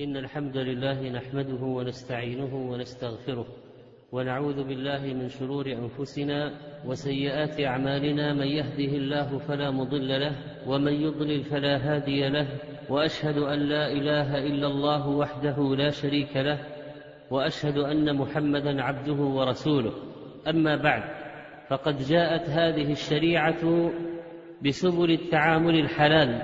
إن 0.00 0.16
الحمد 0.16 0.56
لله 0.56 1.08
نحمده 1.10 1.62
ونستعينه 1.62 2.54
ونستغفره 2.54 3.46
ونعوذ 4.12 4.64
بالله 4.64 5.14
من 5.14 5.28
شرور 5.28 5.66
أنفسنا 5.66 6.52
وسيئات 6.86 7.60
أعمالنا 7.60 8.34
من 8.34 8.46
يهده 8.46 8.96
الله 8.96 9.38
فلا 9.38 9.70
مضل 9.70 10.20
له 10.20 10.32
ومن 10.66 10.92
يضلل 10.92 11.42
فلا 11.42 11.76
هادي 11.76 12.28
له 12.28 12.48
وأشهد 12.88 13.38
أن 13.38 13.58
لا 13.58 13.92
إله 13.92 14.38
إلا 14.38 14.66
الله 14.66 15.08
وحده 15.08 15.74
لا 15.76 15.90
شريك 15.90 16.36
له 16.36 16.58
وأشهد 17.30 17.78
أن 17.78 18.16
محمدا 18.16 18.82
عبده 18.82 19.22
ورسوله. 19.22 19.92
أما 20.48 20.76
بعد 20.76 21.02
فقد 21.68 21.98
جاءت 21.98 22.48
هذه 22.48 22.92
الشريعة 22.92 23.90
بسبل 24.62 25.10
التعامل 25.10 25.78
الحلال 25.78 26.42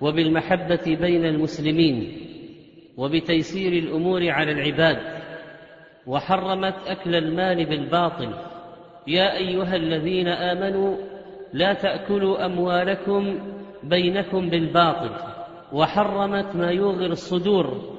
وبالمحبة 0.00 0.96
بين 1.00 1.24
المسلمين. 1.24 2.26
وبتيسير 2.96 3.72
الأمور 3.72 4.30
على 4.30 4.52
العباد 4.52 4.98
وحرمت 6.06 6.74
أكل 6.86 7.14
المال 7.14 7.66
بالباطل. 7.66 8.34
يا 9.06 9.36
أيها 9.36 9.76
الذين 9.76 10.28
آمنوا 10.28 10.96
لا 11.52 11.72
تأكلوا 11.72 12.46
أموالكم 12.46 13.38
بينكم 13.82 14.50
بالباطل. 14.50 15.10
وحرمت 15.72 16.56
ما 16.56 16.70
يوغر 16.70 17.06
الصدور 17.06 17.96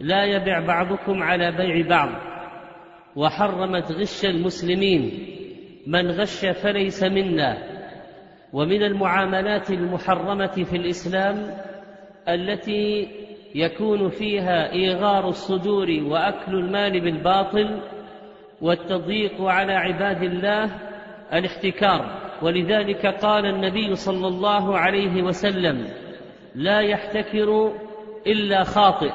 لا 0.00 0.24
يبع 0.24 0.66
بعضكم 0.66 1.22
على 1.22 1.52
بيع 1.52 1.88
بعض. 1.88 2.08
وحرمت 3.16 3.92
غش 3.92 4.24
المسلمين 4.24 5.26
من 5.86 6.10
غش 6.10 6.46
فليس 6.46 7.02
منا. 7.02 7.76
ومن 8.52 8.82
المعاملات 8.82 9.70
المحرمة 9.70 10.64
في 10.64 10.76
الإسلام 10.76 11.56
التي 12.28 13.08
يكون 13.54 14.08
فيها 14.08 14.72
إيغار 14.72 15.28
الصدور 15.28 15.86
وأكل 16.02 16.54
المال 16.54 17.00
بالباطل 17.00 17.80
والتضييق 18.62 19.42
على 19.42 19.72
عباد 19.72 20.22
الله 20.22 20.70
الاحتكار. 21.32 22.26
ولذلك 22.42 23.06
قال 23.06 23.46
النبي 23.46 23.94
صلى 23.94 24.28
الله 24.28 24.78
عليه 24.78 25.22
وسلم 25.22 25.86
لا 26.54 26.80
يحتكر 26.80 27.72
إلا 28.26 28.64
خاطئ 28.64 29.12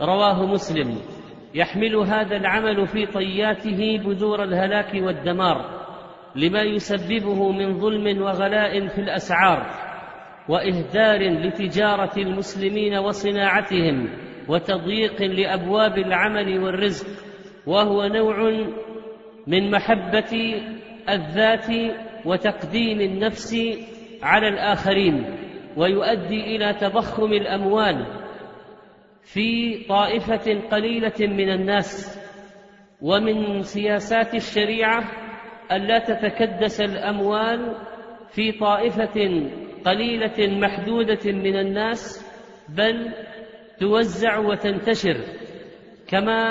رواه 0.00 0.46
مسلم. 0.46 0.98
يحمل 1.54 1.96
هذا 1.96 2.36
العمل 2.36 2.86
في 2.86 3.06
طياته 3.06 4.00
بذور 4.04 4.42
الهلاك 4.42 4.94
والدمار 4.94 5.78
لما 6.36 6.62
يسببه 6.62 7.52
من 7.52 7.78
ظلم 7.78 8.22
وغلاء 8.22 8.88
في 8.88 9.00
الأسعار. 9.00 9.87
وإهدار 10.48 11.30
لتجارة 11.30 12.12
المسلمين 12.16 12.94
وصناعتهم 12.94 14.08
وتضييق 14.48 15.22
لأبواب 15.22 15.98
العمل 15.98 16.58
والرزق 16.58 17.06
وهو 17.66 18.06
نوع 18.06 18.66
من 19.46 19.70
محبة 19.70 20.62
الذات 21.08 21.66
وتقديم 22.24 23.00
النفس 23.00 23.56
على 24.22 24.48
الآخرين 24.48 25.24
ويؤدي 25.76 26.56
إلى 26.56 26.72
تضخم 26.72 27.32
الأموال 27.32 28.06
في 29.22 29.78
طائفة 29.88 30.60
قليلة 30.70 31.14
من 31.20 31.50
الناس 31.50 32.18
ومن 33.02 33.62
سياسات 33.62 34.34
الشريعة 34.34 35.04
الا 35.72 35.98
تتكدس 35.98 36.80
الأموال 36.80 37.76
في 38.30 38.52
طائفة 38.52 39.48
قليلة 39.84 40.58
محدودة 40.58 41.32
من 41.32 41.56
الناس 41.56 42.26
بل 42.68 43.12
توزع 43.80 44.38
وتنتشر. 44.38 45.16
كما 46.08 46.42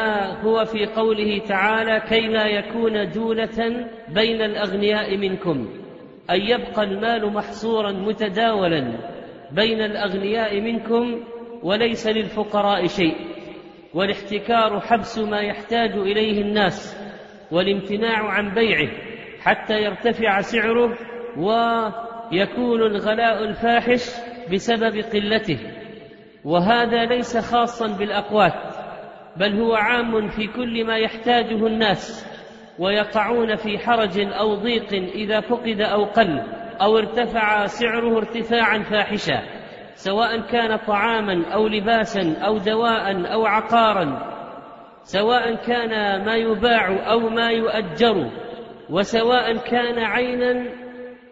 هو 0.41 0.65
في 0.65 0.85
قوله 0.85 1.39
تعالى 1.39 1.99
كي 2.09 2.27
لا 2.27 2.45
يكون 2.47 3.09
دولة 3.09 3.87
بين 4.09 4.41
الأغنياء 4.41 5.17
منكم. 5.17 5.69
ان 6.29 6.41
يبقى 6.41 6.83
المال 6.83 7.33
محصورا 7.33 7.91
متداولا 7.91 8.99
بين 9.51 9.81
الأغنياء 9.81 10.61
منكم 10.61 11.23
وليس 11.63 12.07
للفقراء 12.07 12.87
شيء. 12.87 13.15
والاحتكار 13.93 14.79
حبس 14.79 15.19
ما 15.19 15.41
يحتاج 15.41 15.91
إليه 15.91 16.41
الناس 16.41 16.97
والامتناع 17.51 18.23
عن 18.29 18.53
بيعه 18.53 18.89
حتى 19.39 19.81
يرتفع 19.81 20.41
سعره 20.41 20.97
و 21.37 21.51
يكون 22.31 22.81
الغلاء 22.81 23.43
الفاحش 23.43 24.03
بسبب 24.53 24.97
قلته. 25.13 25.59
وهذا 26.45 27.05
ليس 27.05 27.37
خاصا 27.37 27.87
بالأقوات 27.97 28.53
بل 29.37 29.61
هو 29.61 29.73
عام 29.75 30.27
في 30.27 30.47
كل 30.47 30.85
ما 30.85 30.97
يحتاجه 30.97 31.67
الناس 31.67 32.25
ويقعون 32.79 33.55
في 33.55 33.77
حرج 33.77 34.19
أو 34.19 34.55
ضيق 34.55 34.93
إذا 34.93 35.39
فقد 35.39 35.81
أو 35.81 36.05
قل 36.05 36.41
أو 36.81 36.97
ارتفع 36.97 37.65
سعره 37.65 38.17
ارتفاعا 38.17 38.79
فاحشا 38.79 39.41
سواء 39.95 40.41
كان 40.41 40.77
طعاما 40.77 41.53
أو 41.53 41.67
لباسا 41.67 42.35
أو 42.45 42.57
دواء 42.57 43.33
أو 43.33 43.45
عقارا 43.45 44.37
سواء 45.03 45.55
كان 45.55 46.25
ما 46.25 46.35
يباع 46.35 47.11
أو 47.11 47.19
ما 47.19 47.49
يؤجر 47.51 48.31
وسواء 48.89 49.57
كان 49.57 49.99
عينا 49.99 50.65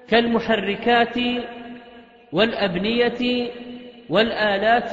كالمحركات 0.10 1.18
والأبنية 2.32 3.52
والآلات 4.10 4.92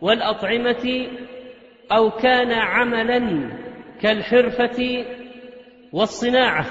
والأطعمة 0.00 1.06
أو 1.92 2.10
كان 2.10 2.52
عملا 2.52 3.50
كالحرفة 4.02 5.04
والصناعة. 5.92 6.66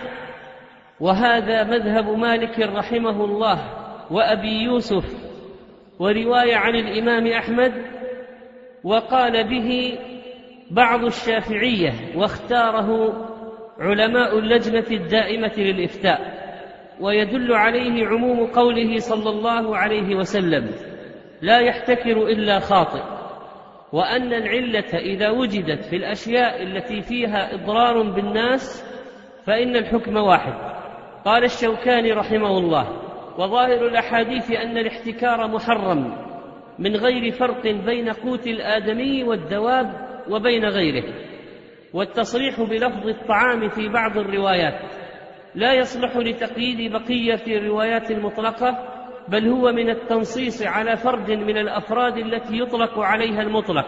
وهذا 1.00 1.64
مذهب 1.64 2.10
مالك 2.10 2.60
رحمه 2.60 3.26
الله 3.26 3.60
وأبي 4.12 4.64
يوسف 4.64 5.06
ورواية 6.00 6.56
عن 6.56 6.76
الإمام 6.76 7.28
أحمد 7.28 7.74
وقال 8.84 9.50
به 9.50 10.00
بعض 10.72 11.04
الشافعية 11.04 11.94
واختاره 12.16 13.14
علماء 13.80 14.40
اللجنة 14.40 14.86
الدائمة 14.92 15.54
للإفتاء. 15.58 16.39
ويدل 17.00 17.54
عليه 17.54 18.08
عموم 18.08 18.48
قوله 18.48 18.98
صلى 18.98 19.30
الله 19.30 19.78
عليه 19.78 20.16
وسلم 20.16 20.70
لا 21.42 21.60
يحتكر 21.60 22.28
إلا 22.28 22.60
خاطئ 22.60 23.20
وأن 23.94 24.34
العلة 24.34 24.94
إذا 24.94 25.30
وجدت 25.30 25.86
في 25.86 25.96
الأشياء 25.96 26.64
التي 26.64 27.02
فيها 27.02 27.54
إضرار 27.54 28.04
بالناس 28.04 28.86
فإن 29.48 29.76
الحكم 29.76 30.18
واحد. 30.18 30.54
قال 31.26 31.44
الشوكاني 31.44 32.12
رحمه 32.12 32.58
الله 32.58 32.88
وظاهر 33.38 33.88
الأحاديث 33.88 34.52
أن 34.52 34.78
الاحتكار 34.78 35.48
محرم 35.48 36.18
من 36.80 36.96
غير 36.96 37.32
فرق 37.32 37.62
بين 37.62 38.10
قوت 38.10 38.48
الآدمي 38.48 39.24
والدواب 39.24 39.94
وبين 40.30 40.66
غيره 40.66 41.04
والتصريح 41.94 42.62
بلفظ 42.62 43.08
الطعام 43.08 43.70
في 43.70 43.90
بعض 43.90 44.18
الروايات. 44.18 44.80
لا 45.56 45.74
يصلح 45.74 46.18
لتقييد 46.18 46.92
بقية 46.92 47.58
الروايات 47.58 48.12
المطلقة 48.12 48.96
بل 49.28 49.48
هو 49.48 49.72
من 49.72 49.90
التنصيص 49.90 50.62
على 50.62 50.98
فرد 50.98 51.32
من 51.32 51.58
الأفراد 51.58 52.18
التي 52.18 52.60
يطلق 52.60 53.00
عليها 53.00 53.42
المطلق. 53.42 53.88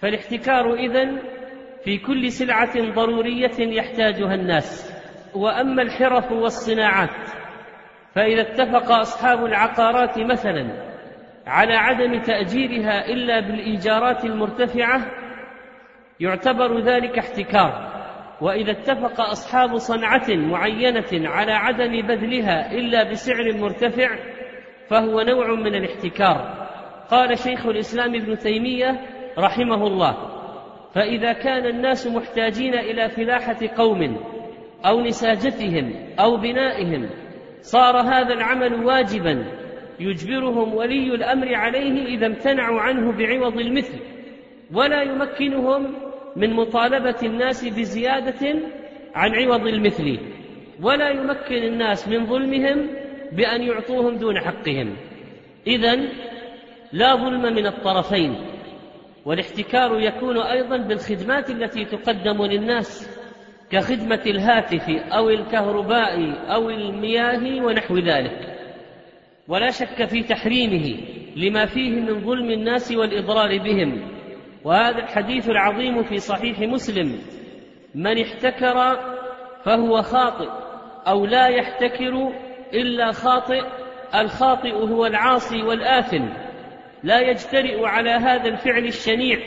فالاحتكار 0.00 0.74
إذن 0.74 1.18
في 1.84 1.98
كل 1.98 2.32
سلعة 2.32 2.92
ضرورية 2.94 3.58
يحتاجها 3.58 4.34
الناس. 4.34 4.94
وأما 5.34 5.82
الحرف 5.82 6.32
والصناعات 6.32 7.28
فإذا 8.14 8.40
اتفق 8.40 8.92
أصحاب 8.92 9.44
العقارات 9.44 10.18
مثلا 10.18 10.88
على 11.46 11.74
عدم 11.74 12.22
تأجيرها 12.22 13.06
إلا 13.06 13.40
بالإيجارات 13.40 14.24
المرتفعة 14.24 15.06
يعتبر 16.20 16.80
ذلك 16.80 17.18
احتكار. 17.18 17.97
وإذا 18.40 18.70
اتفق 18.70 19.20
أصحاب 19.20 19.76
صنعة 19.76 20.26
معينة 20.28 21.28
على 21.28 21.52
عدم 21.52 22.06
بذلها 22.06 22.72
إلا 22.72 23.10
بسعر 23.10 23.52
مرتفع 23.52 24.18
فهو 24.88 25.20
نوع 25.20 25.54
من 25.54 25.74
الاحتكار. 25.74 26.68
قال 27.10 27.38
شيخ 27.38 27.66
الإسلام 27.66 28.14
ابن 28.14 28.38
تيمية 28.38 29.00
رحمه 29.38 29.86
الله 29.86 30.16
فإذا 30.94 31.32
كان 31.32 31.66
الناس 31.66 32.06
محتاجين 32.06 32.74
إلى 32.74 33.08
فلاحة 33.08 33.58
قوم 33.76 34.16
أو 34.86 35.00
نساجتهم 35.00 35.92
أو 36.20 36.36
بنائهم 36.36 37.10
صار 37.60 37.96
هذا 37.96 38.34
العمل 38.34 38.84
واجبا 38.84 39.44
يجبرهم 40.00 40.74
ولي 40.74 41.14
الأمر 41.14 41.54
عليه 41.54 42.06
إذا 42.06 42.26
امتنعوا 42.26 42.80
عنه 42.80 43.12
بعوض 43.12 43.58
المثل 43.58 43.98
ولا 44.74 45.02
يمكنهم 45.02 45.94
من 46.36 46.52
مطالبة 46.52 47.16
الناس 47.22 47.64
بزيادة 47.64 48.58
عن 49.14 49.30
عوض 49.34 49.66
المثل 49.66 50.18
ولا 50.82 51.10
يمكن 51.10 51.56
الناس 51.56 52.08
من 52.08 52.26
ظلمهم 52.26 52.90
بأن 53.32 53.62
يعطوهم 53.62 54.16
دون 54.16 54.40
حقهم. 54.40 54.96
إذا 55.66 55.96
لا 56.92 57.16
ظلم 57.16 57.42
من 57.42 57.66
الطرفين 57.66 58.34
والاحتكار 59.24 60.00
يكون 60.00 60.38
أيضا 60.38 60.76
بالخدمات 60.76 61.50
التي 61.50 61.84
تقدم 61.84 62.44
للناس 62.44 63.18
كخدمة 63.70 64.22
الهاتف 64.26 64.88
أو 64.88 65.30
الكهرباء 65.30 66.32
أو 66.54 66.70
المياه 66.70 67.64
ونحو 67.64 67.98
ذلك. 67.98 68.58
ولا 69.48 69.70
شك 69.70 70.04
في 70.04 70.22
تحريمه 70.22 70.96
لما 71.36 71.66
فيه 71.66 71.90
من 71.90 72.20
ظلم 72.20 72.50
الناس 72.50 72.92
والإضرار 72.92 73.58
بهم. 73.58 74.17
وهذا 74.64 74.98
الحديث 74.98 75.48
العظيم 75.48 76.02
في 76.02 76.18
صحيح 76.18 76.60
مسلم. 76.60 77.18
من 77.94 78.22
احتكر 78.22 78.98
فهو 79.64 80.02
خاطئ 80.02 80.48
أو 81.08 81.26
لا 81.26 81.46
يحتكر 81.46 82.32
إلا 82.74 83.12
خاطئ 83.12 83.62
الخاطئ 84.14 84.72
هو 84.72 85.06
العاصي 85.06 85.62
والآثم. 85.62 86.28
لا 87.02 87.20
يجترئ 87.20 87.84
على 87.84 88.10
هذا 88.10 88.48
الفعل 88.48 88.84
الشنيع 88.84 89.38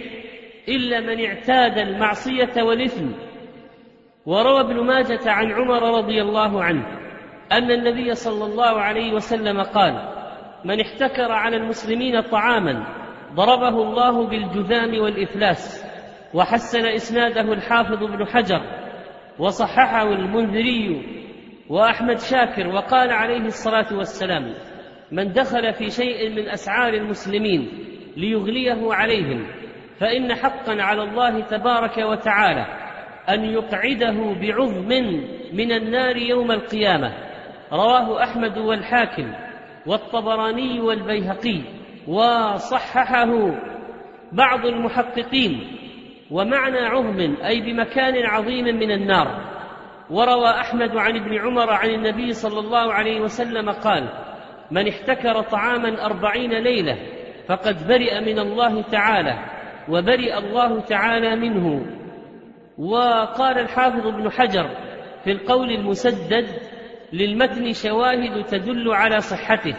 إلا 0.70 1.00
من 1.00 1.26
اعتاد 1.26 1.78
المعصية 1.78 2.62
والإثم. 2.62 3.12
وروى 4.26 4.62
ابن 4.62 4.80
ماجة 4.86 5.32
عن 5.32 5.52
عمر 5.52 5.98
رضي 5.98 6.22
الله 6.22 6.64
عنه 6.64 6.86
أن 7.52 7.72
النبي 7.72 8.16
صلى 8.16 8.46
الله 8.46 8.82
عليه 8.82 9.14
وسلم 9.14 9.62
قال 9.62 10.10
من 10.66 10.82
احتكر 10.82 11.32
على 11.32 11.58
المسلمين 11.58 12.22
طعاما 12.22 13.01
ضربه 13.34 13.82
الله 13.82 14.28
بالجذام 14.28 15.02
والإفلاس 15.02 15.86
وحسن 16.34 16.86
إسناده 16.86 17.54
الحافظ 17.54 18.04
ابن 18.04 18.26
حجر 18.26 18.62
وصححه 19.40 20.14
المنذري 20.14 21.02
وأحمد 21.70 22.20
شاكر 22.20 22.68
وقال 22.68 23.12
عليه 23.12 23.46
الصلاة 23.46 23.98
والسلام 23.98 24.54
من 25.12 25.34
دخل 25.34 25.74
في 25.74 25.90
شيء 25.90 26.30
من 26.30 26.50
أسعار 26.50 26.94
المسلمين 26.94 27.70
ليغليه 28.18 28.94
عليهم 28.94 29.48
فإن 30.00 30.36
حقا 30.36 30.82
على 30.82 31.04
الله 31.04 31.40
تبارك 31.40 31.98
وتعالى 31.98 32.66
أن 33.30 33.46
يقعده 33.46 34.36
بعظم 34.42 34.88
من 35.54 35.72
النار 35.72 36.18
يوم 36.18 36.52
القيامة. 36.52 37.14
رواه 37.72 38.24
أحمد 38.24 38.58
والحاكم 38.58 39.34
والطبراني 39.86 40.80
والبيهقي. 40.82 41.62
وصححه 42.08 43.32
بعض 44.32 44.66
المحققين 44.66 45.78
ومعنى 46.32 46.80
عظم 46.80 47.36
أي 47.46 47.62
بمكان 47.62 48.26
عظيم 48.26 48.66
من 48.66 48.92
النار. 48.92 49.52
وروى 50.10 50.50
أحمد 50.50 50.98
عن 50.98 51.16
ابن 51.16 51.40
عمر 51.40 51.70
عن 51.70 51.90
النبي 51.90 52.34
صلى 52.34 52.60
الله 52.60 52.94
عليه 52.94 53.22
وسلم 53.22 53.70
قال 53.70 54.10
من 54.72 54.88
احتكر 54.88 55.42
طعاما 55.42 56.06
أربعين 56.06 56.52
ليلة 56.52 56.98
فقد 57.48 57.88
برئ 57.88 58.20
من 58.20 58.40
الله 58.40 58.82
تعالى 58.82 59.46
وبرئ 59.90 60.38
الله 60.38 60.80
تعالى 60.80 61.36
منه. 61.36 61.86
وقال 62.78 63.60
الحافظ 63.60 64.08
ابن 64.08 64.32
حجر 64.32 64.70
في 65.24 65.32
القول 65.32 65.72
المسدد 65.72 66.48
للمتن 67.14 67.74
شواهد 67.74 68.44
تدل 68.44 68.94
على 68.94 69.20
صحته. 69.20 69.76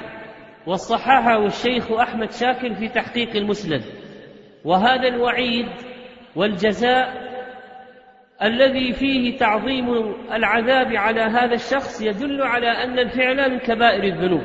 وصححه 0.67 1.47
الشيخ 1.47 1.93
أحمد 1.93 2.33
شاكر 2.33 2.75
في 2.75 2.89
تحقيق 2.89 3.37
المسند. 3.37 3.83
وهذا 4.65 5.09
الوعيد 5.09 5.69
والجزاء 6.37 7.33
الذي 8.43 8.93
فيه 8.93 9.37
تعظيم 9.37 10.15
العذاب 10.33 10.97
على 10.97 11.21
هذا 11.21 11.55
الشخص 11.55 12.03
يدل 12.03 12.43
على 12.43 12.69
أن 12.69 12.99
الفعل 12.99 13.51
من 13.51 13.59
كبائر 13.59 14.05
الذنوب. 14.05 14.43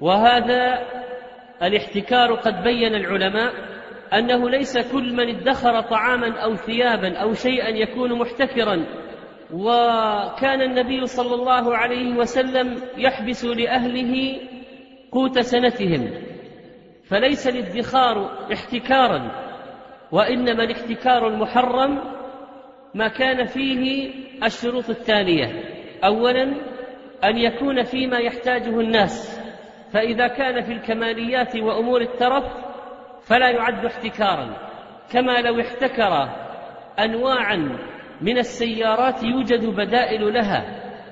وهذا 0.00 0.78
الاحتكار 1.62 2.34
قد 2.34 2.62
بين 2.62 2.94
العلماء 2.94 3.52
أنه 4.12 4.50
ليس 4.50 4.78
كل 4.92 5.12
من 5.12 5.36
ادخر 5.36 5.80
طعاما 5.80 6.38
أو 6.38 6.54
ثيابا 6.54 7.18
أو 7.18 7.32
شيئا 7.32 7.68
يكون 7.68 8.18
محتكرا. 8.18 8.84
وكان 9.52 10.62
النبي 10.62 11.06
صلى 11.06 11.34
الله 11.34 11.76
عليه 11.76 12.16
وسلم 12.16 12.80
يحبس 12.96 13.44
لأهله 13.44 14.40
قوت 15.14 15.38
سنتهم 15.38 16.10
فليس 17.04 17.48
الادخار 17.48 18.46
احتكارا 18.52 19.30
وإنما 20.12 20.64
الاحتكار 20.64 21.28
المحرم 21.28 22.00
ما 22.94 23.08
كان 23.08 23.44
فيه 23.44 24.10
الشروط 24.44 24.90
التالية. 24.90 25.64
أولا 26.04 26.42
أن 27.24 27.38
يكون 27.38 27.82
فيما 27.82 28.18
يحتاجه 28.18 28.80
الناس 28.80 29.40
فإذا 29.92 30.26
كان 30.26 30.62
في 30.62 30.72
الكماليات 30.72 31.56
وأمور 31.56 32.00
الترف 32.00 32.44
فلا 33.22 33.50
يعد 33.50 33.84
احتكارا. 33.84 34.56
كما 35.12 35.40
لو 35.40 35.60
احتكر 35.60 36.28
أنواعا 36.98 37.78
من 38.20 38.38
السيارات 38.38 39.22
يوجد 39.22 39.66
بدائل 39.66 40.34
لها 40.34 40.64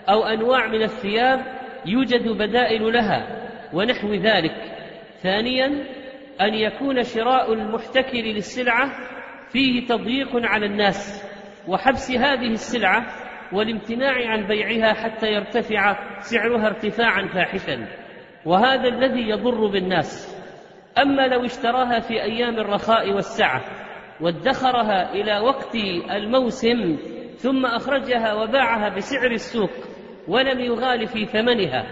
أو 0.09 0.23
أنواع 0.23 0.67
من 0.67 0.83
الثياب 0.83 1.41
يوجد 1.87 2.29
بدائل 2.29 2.93
لها. 2.93 3.43
ونحو 3.73 4.15
ذلك. 4.15 4.55
ثانيا 5.23 5.67
أن 6.41 6.55
يكون 6.55 7.03
شراء 7.03 7.53
المحتكر 7.53 8.23
للسلعة 8.23 8.91
فيه 9.53 9.87
تضييق 9.87 10.31
على 10.35 10.67
الناس 10.67 11.25
وحبس 11.69 12.11
هذه 12.11 12.53
السلعة 12.53 13.07
والامتناع 13.53 14.29
عن 14.29 14.47
بيعها 14.47 14.93
حتى 14.93 15.27
يرتفع 15.27 15.97
سعرها 16.21 16.67
ارتفاعا 16.67 17.27
فاحشا. 17.27 17.87
وهذا 18.47 18.89
الذي 18.89 19.29
يضر 19.29 19.67
بالناس. 19.67 20.39
أما 20.99 21.27
لو 21.27 21.45
اشتراها 21.45 22.01
في 22.01 22.23
أيام 22.23 22.59
الرخاء 22.59 23.13
والسعة 23.13 23.65
وادخرها 24.21 25.13
إلى 25.13 25.39
وقت 25.39 25.75
الموسم 26.11 26.97
ثم 27.37 27.67
أخرجها 27.67 28.35
وباعها 28.35 28.89
بسعر 28.89 29.31
السوق 29.31 29.71
ولم 30.29 30.61
يغال 30.61 31.07
في 31.07 31.27
ثمنها 31.27 31.87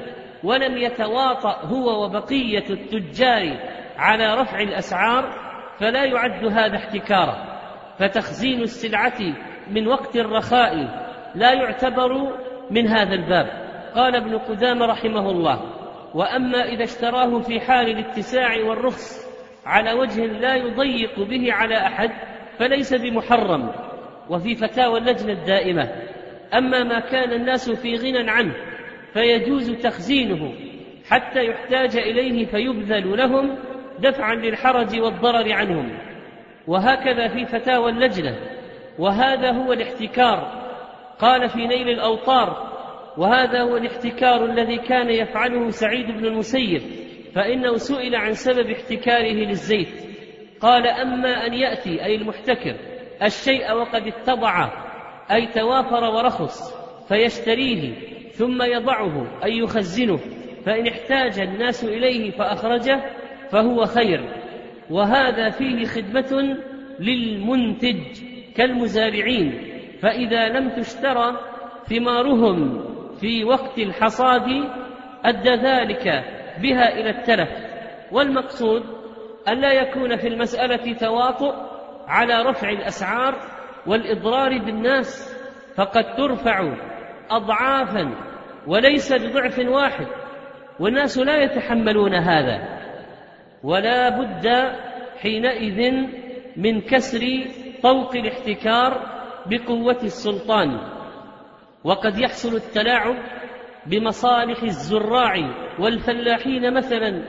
ولم 0.45 0.77
يتواطأ 0.77 1.65
هو 1.65 2.05
وبقية 2.05 2.65
التجار 2.71 3.57
على 3.99 4.35
رفع 4.35 4.61
الأسعار 4.61 5.33
فلا 5.79 6.05
يعد 6.05 6.45
هذا 6.45 6.77
احتكارا 6.77 7.61
فتخزين 7.99 8.63
السلعة 8.63 9.19
من 9.71 9.89
وقت 9.89 10.17
الرخاء 10.17 10.75
لا 11.35 11.53
يعتبر 11.53 12.39
من 12.71 12.87
هذا 12.87 13.15
الباب. 13.15 13.71
قال 13.95 14.17
ابن 14.17 14.39
قدام 14.39 14.83
رحمه 14.83 15.31
الله 15.31 15.61
وأما 16.15 16.65
إذا 16.65 16.85
اشتراه 16.85 17.39
في 17.39 17.61
حال 17.61 17.89
الاتساع 17.89 18.57
والرخص 18.65 19.31
على 19.67 19.93
وجه 19.93 20.27
لا 20.27 20.55
يضيق 20.55 21.21
به 21.21 21.53
على 21.53 21.77
أحد 21.77 22.11
فليس 22.59 22.95
بمحرم. 22.95 23.73
وفي 24.31 24.55
فتاوى 24.55 24.99
اللجنة 24.99 25.33
الدائمة 25.33 25.89
أما 26.55 26.85
ما 26.85 27.01
كان 27.01 27.33
الناس 27.33 27.71
في 27.71 27.97
غنى 27.97 28.31
عنه 28.31 28.55
فيجوز 29.13 29.71
تخزينه 29.71 30.53
حتى 31.11 31.45
يحتاج 31.45 31.97
إليه 31.97 32.47
فيبذل 32.47 33.19
لهم 33.19 33.59
دفعا 33.99 34.35
للحرج 34.35 35.01
والضرر 35.01 35.53
عنهم. 35.53 35.99
وهكذا 36.67 37.29
في 37.29 37.47
فتاوى 37.47 37.91
اللجنة. 37.91 38.39
وهذا 38.99 39.51
هو 39.51 39.73
الاحتكار. 39.73 40.61
قال 41.19 41.49
في 41.49 41.67
نيل 41.67 41.89
الأوطار 41.89 42.71
وهذا 43.17 43.63
هو 43.63 43.77
الاحتكار 43.77 44.45
الذي 44.45 44.77
كان 44.77 45.11
يفعله 45.11 45.71
سعيد 45.71 46.07
بن 46.07 46.25
المسيب 46.25 46.83
فإنه 47.35 47.77
سئل 47.77 48.17
عن 48.17 48.33
سبب 48.33 48.71
احتكاره 48.71 49.33
للزيت. 49.33 50.11
قال 50.61 50.87
أما 50.87 51.47
أن 51.47 51.55
يأتي 51.55 52.05
أي 52.05 52.15
المحتكر 52.15 52.77
الشيء 53.23 53.73
وقد 53.73 54.07
اتضع 54.07 54.69
أي 55.31 55.47
توافر 55.47 56.05
ورخص 56.05 56.75
فيشتريه. 57.09 57.95
ثم 58.41 58.63
يضعه 58.63 59.45
أي 59.45 59.59
يخزنه 59.59 60.19
فإن 60.67 60.87
احتاج 60.87 61.41
الناس 61.41 61.85
إليه 61.85 62.31
فأخرجه 62.31 63.01
فهو 63.51 63.85
خير. 63.85 64.21
وهذا 64.91 65.51
فيه 65.51 65.85
خدمة 65.85 66.57
للمنتج 67.01 68.01
كالمزارعين 68.57 69.63
فإذا 70.03 70.49
لم 70.49 70.69
تشترى 70.69 71.41
ثمارهم 71.85 72.85
في 73.21 73.45
وقت 73.45 73.79
الحصاد 73.79 74.49
أدى 75.25 75.51
ذلك 75.51 76.25
بها 76.63 77.01
إلى 77.01 77.11
التلف. 77.11 77.49
والمقصود 78.13 78.83
أن 79.49 79.61
لا 79.61 79.73
يكون 79.73 80.17
في 80.17 80.29
المسألة 80.29 80.93
تواطؤ 80.93 81.55
على 82.09 82.43
رفع 82.43 82.71
الأسعار 82.71 83.35
والإضرار 83.87 84.59
بالناس 84.59 85.37
فقد 85.77 86.15
ترفع 86.17 86.75
اضعافا 87.31 88.30
وليس 88.67 89.13
بضعف 89.13 89.59
واحد. 89.59 90.07
والناس 90.81 91.19
لا 91.19 91.43
يتحملون 91.43 92.15
هذا. 92.15 92.81
ولا 93.63 94.09
بد 94.09 94.73
حينئذ 95.19 95.93
من 96.57 96.81
كسر 96.81 97.21
طوق 97.83 98.17
الاحتكار 98.17 99.21
بقوة 99.47 99.99
السلطان. 100.03 100.79
وقد 101.85 102.19
يحصل 102.19 102.57
التلاعب 102.57 103.17
بمصالح 103.87 104.63
الزراع 104.63 105.35
والفلاحين 105.79 106.75
مثلا 106.75 107.23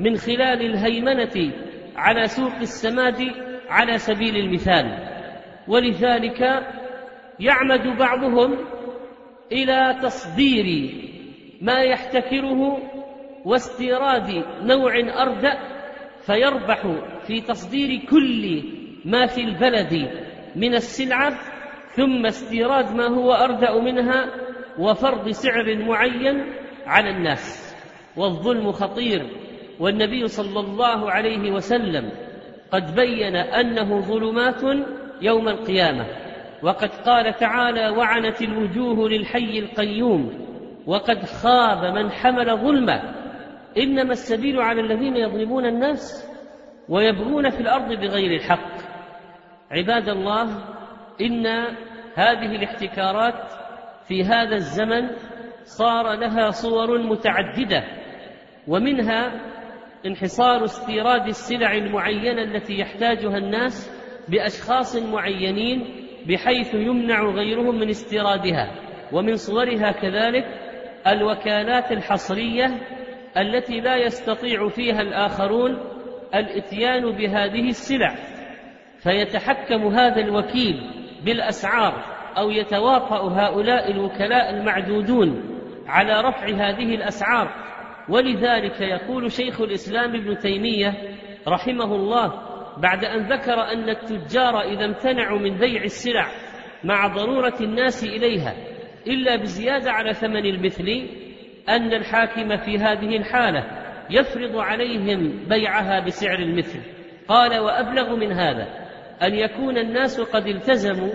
من 0.00 0.16
خلال 0.16 0.60
الهيمنة 0.66 1.52
على 1.96 2.26
سوق 2.26 2.54
السماد 2.60 3.32
على 3.68 3.98
سبيل 3.98 4.36
المثال. 4.36 5.08
ولذلك 5.68 6.40
يعمد 7.40 7.98
بعضهم 7.98 8.77
إلى 9.52 9.98
تصدير 10.02 10.94
ما 11.60 11.80
يحتكره 11.80 12.78
واستيراد 13.44 14.44
نوع 14.62 15.22
اردأ 15.22 15.58
فيربح 16.26 16.86
في 17.26 17.40
تصدير 17.40 18.00
كل 18.10 18.62
ما 19.04 19.26
في 19.26 19.40
البلد 19.40 20.10
من 20.56 20.74
السلعة 20.74 21.38
ثم 21.96 22.26
استيراد 22.26 22.94
ما 22.94 23.06
هو 23.06 23.32
اردأ 23.32 23.80
منها 23.80 24.34
وفرض 24.78 25.28
سعر 25.28 25.76
معين 25.76 26.52
على 26.86 27.10
الناس. 27.10 27.74
والظلم 28.16 28.72
خطير 28.72 29.26
والنبي 29.80 30.26
صلى 30.26 30.60
الله 30.60 31.10
عليه 31.10 31.52
وسلم 31.52 32.10
قد 32.70 32.94
بين 32.94 33.36
أنه 33.36 34.00
ظلمات 34.00 34.62
يوم 35.22 35.48
القيامة. 35.48 36.27
وقد 36.62 36.88
قال 36.88 37.34
تعالى 37.34 37.88
وعنت 37.88 38.42
الوجوه 38.42 39.08
للحي 39.08 39.58
القيوم 39.58 40.48
وقد 40.86 41.24
خاب 41.24 41.94
من 41.94 42.10
حمل 42.10 42.56
ظلما 42.56 43.14
إنما 43.78 44.12
السبيل 44.12 44.60
على 44.60 44.80
الذين 44.80 45.16
يظلمون 45.16 45.66
الناس 45.66 46.28
ويبغون 46.88 47.50
في 47.50 47.60
الأرض 47.60 47.88
بغير 47.88 48.40
الحق. 48.40 48.78
عباد 49.70 50.08
الله 50.08 50.44
إن 51.20 51.46
هذه 52.14 52.56
الاحتكارات 52.56 53.52
في 54.08 54.24
هذا 54.24 54.54
الزمن 54.54 55.10
صار 55.64 56.14
لها 56.14 56.50
صور 56.50 56.98
متعددة 56.98 57.84
ومنها 58.68 59.40
انحصار 60.06 60.64
استيراد 60.64 61.26
السلع 61.26 61.76
المعينة 61.76 62.42
التي 62.42 62.78
يحتاجها 62.78 63.38
الناس 63.38 63.90
بأشخاص 64.28 64.96
معينين 64.96 65.97
بحيث 66.26 66.74
يمنع 66.74 67.22
غيرهم 67.22 67.78
من 67.78 67.88
استيرادها 67.88 68.70
ومن 69.12 69.36
صورها 69.36 69.92
كذلك 69.92 70.46
الوكالات 71.06 71.92
الحصرية 71.92 72.66
التي 73.36 73.80
لا 73.80 73.96
يستطيع 73.96 74.68
فيها 74.68 75.00
الآخرون 75.00 75.78
الإتيان 76.34 77.12
بهذه 77.12 77.68
السلع. 77.68 78.14
فيتحكم 78.98 79.86
هذا 79.86 80.20
الوكيل 80.20 80.80
بالأسعار 81.24 82.04
أو 82.38 82.50
يتواطأ 82.50 83.40
هؤلاء 83.40 83.90
الوكلاء 83.90 84.50
المعدودون 84.50 85.58
على 85.86 86.20
رفع 86.20 86.46
هذه 86.46 86.94
الأسعار. 86.94 87.54
ولذلك 88.08 88.80
يقول 88.80 89.32
شيخ 89.32 89.60
الإسلام 89.60 90.14
ابن 90.14 90.38
تيمية 90.38 90.94
رحمه 91.48 91.94
الله 91.94 92.47
بعد 92.82 93.04
أن 93.04 93.32
ذكر 93.32 93.54
أن 93.72 93.88
التجار 93.88 94.60
إذا 94.60 94.84
امتنعوا 94.84 95.38
من 95.38 95.58
بيع 95.58 95.82
السلع 95.82 96.28
مع 96.84 97.06
ضرورة 97.06 97.54
الناس 97.60 98.04
إليها 98.04 98.54
إلا 99.06 99.36
بزيادة 99.36 99.90
على 99.92 100.14
ثمن 100.14 100.46
المثل 100.46 101.08
أن 101.68 101.92
الحاكم 101.92 102.56
في 102.56 102.78
هذه 102.78 103.16
الحالة 103.16 103.64
يفرض 104.10 104.56
عليهم 104.56 105.48
بيعها 105.48 106.00
بسعر 106.00 106.38
المثل. 106.38 106.80
قال 107.28 107.58
وأبلغ 107.58 108.16
من 108.16 108.32
هذا 108.32 108.66
أن 109.22 109.34
يكون 109.34 109.78
الناس 109.78 110.20
قد 110.20 110.46
التزموا 110.46 111.12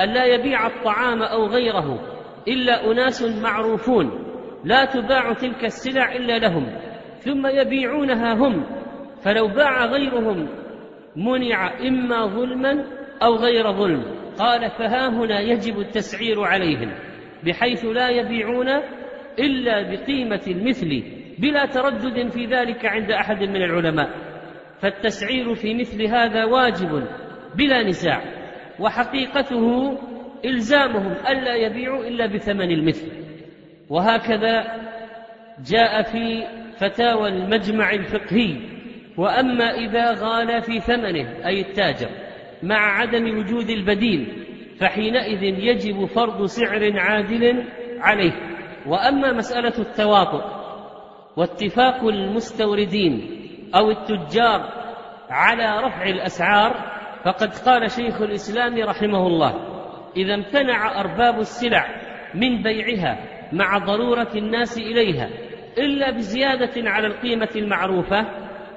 أن 0.00 0.08
لا 0.08 0.24
يبيع 0.24 0.66
الطعام 0.66 1.22
أو 1.22 1.46
غيره 1.46 2.00
إلا 2.48 2.92
أناس 2.92 3.22
معروفون 3.22 4.24
لا 4.64 4.84
تباع 4.84 5.32
تلك 5.32 5.64
السلع 5.64 6.12
إلا 6.12 6.38
لهم 6.38 6.66
ثم 7.18 7.46
يبيعونها 7.46 8.34
هم 8.34 8.66
فلو 9.24 9.48
باع 9.48 9.84
غيرهم 9.86 10.48
منع 11.16 11.78
إما 11.88 12.26
ظلما 12.26 12.84
أو 13.22 13.36
غير 13.36 13.72
ظلم. 13.72 14.04
قال 14.38 14.70
فها 14.70 15.08
هنا 15.08 15.40
يجب 15.40 15.78
التسعير 15.78 16.40
عليهم 16.40 16.94
بحيث 17.44 17.84
لا 17.84 18.08
يبيعون 18.08 18.68
إلا 19.38 19.82
بقيمة 19.90 20.42
المثل 20.46 21.02
بلا 21.38 21.66
تردد 21.66 22.28
في 22.28 22.46
ذلك 22.46 22.86
عند 22.86 23.10
أحد 23.10 23.42
من 23.42 23.62
العلماء. 23.62 24.10
فالتسعير 24.80 25.54
في 25.54 25.74
مثل 25.74 26.02
هذا 26.02 26.44
واجب 26.44 27.06
بلا 27.56 27.82
نزاع 27.82 28.22
وحقيقته 28.80 29.98
إلزامهم 30.44 31.14
ألا 31.28 31.54
يبيعوا 31.54 32.04
إلا 32.04 32.26
بثمن 32.26 32.70
المثل. 32.70 33.12
وهكذا 33.90 34.82
جاء 35.70 36.02
في 36.02 36.44
فتاوى 36.78 37.28
المجمع 37.28 37.92
الفقهي 37.92 38.56
وأما 39.16 39.70
إذا 39.74 40.12
غال 40.12 40.62
في 40.62 40.80
ثمنه 40.80 41.46
أي 41.46 41.60
التاجر 41.60 42.08
مع 42.62 43.00
عدم 43.00 43.38
وجود 43.38 43.70
البديل 43.70 44.46
فحينئذ 44.80 45.42
يجب 45.42 46.04
فرض 46.04 46.44
سعر 46.44 47.00
عادل 47.00 47.64
عليه. 48.00 48.32
وأما 48.86 49.32
مسألة 49.32 49.78
التواطؤ 49.78 50.44
واتفاق 51.36 52.04
المستوردين 52.04 53.42
أو 53.74 53.90
التجار 53.90 54.82
على 55.30 55.86
رفع 55.86 56.02
الأسعار 56.02 56.92
فقد 57.24 57.54
قال 57.54 57.90
شيخ 57.90 58.22
الإسلام 58.22 58.78
رحمه 58.82 59.26
الله 59.26 59.54
إذا 60.16 60.34
امتنع 60.34 61.00
أرباب 61.00 61.38
السلع 61.38 61.86
من 62.34 62.62
بيعها 62.62 63.18
مع 63.52 63.78
ضرورة 63.78 64.28
الناس 64.34 64.78
إليها 64.78 65.28
إلا 65.78 66.10
بزيادة 66.10 66.90
على 66.90 67.06
القيمة 67.06 67.48
المعروفة 67.56 68.26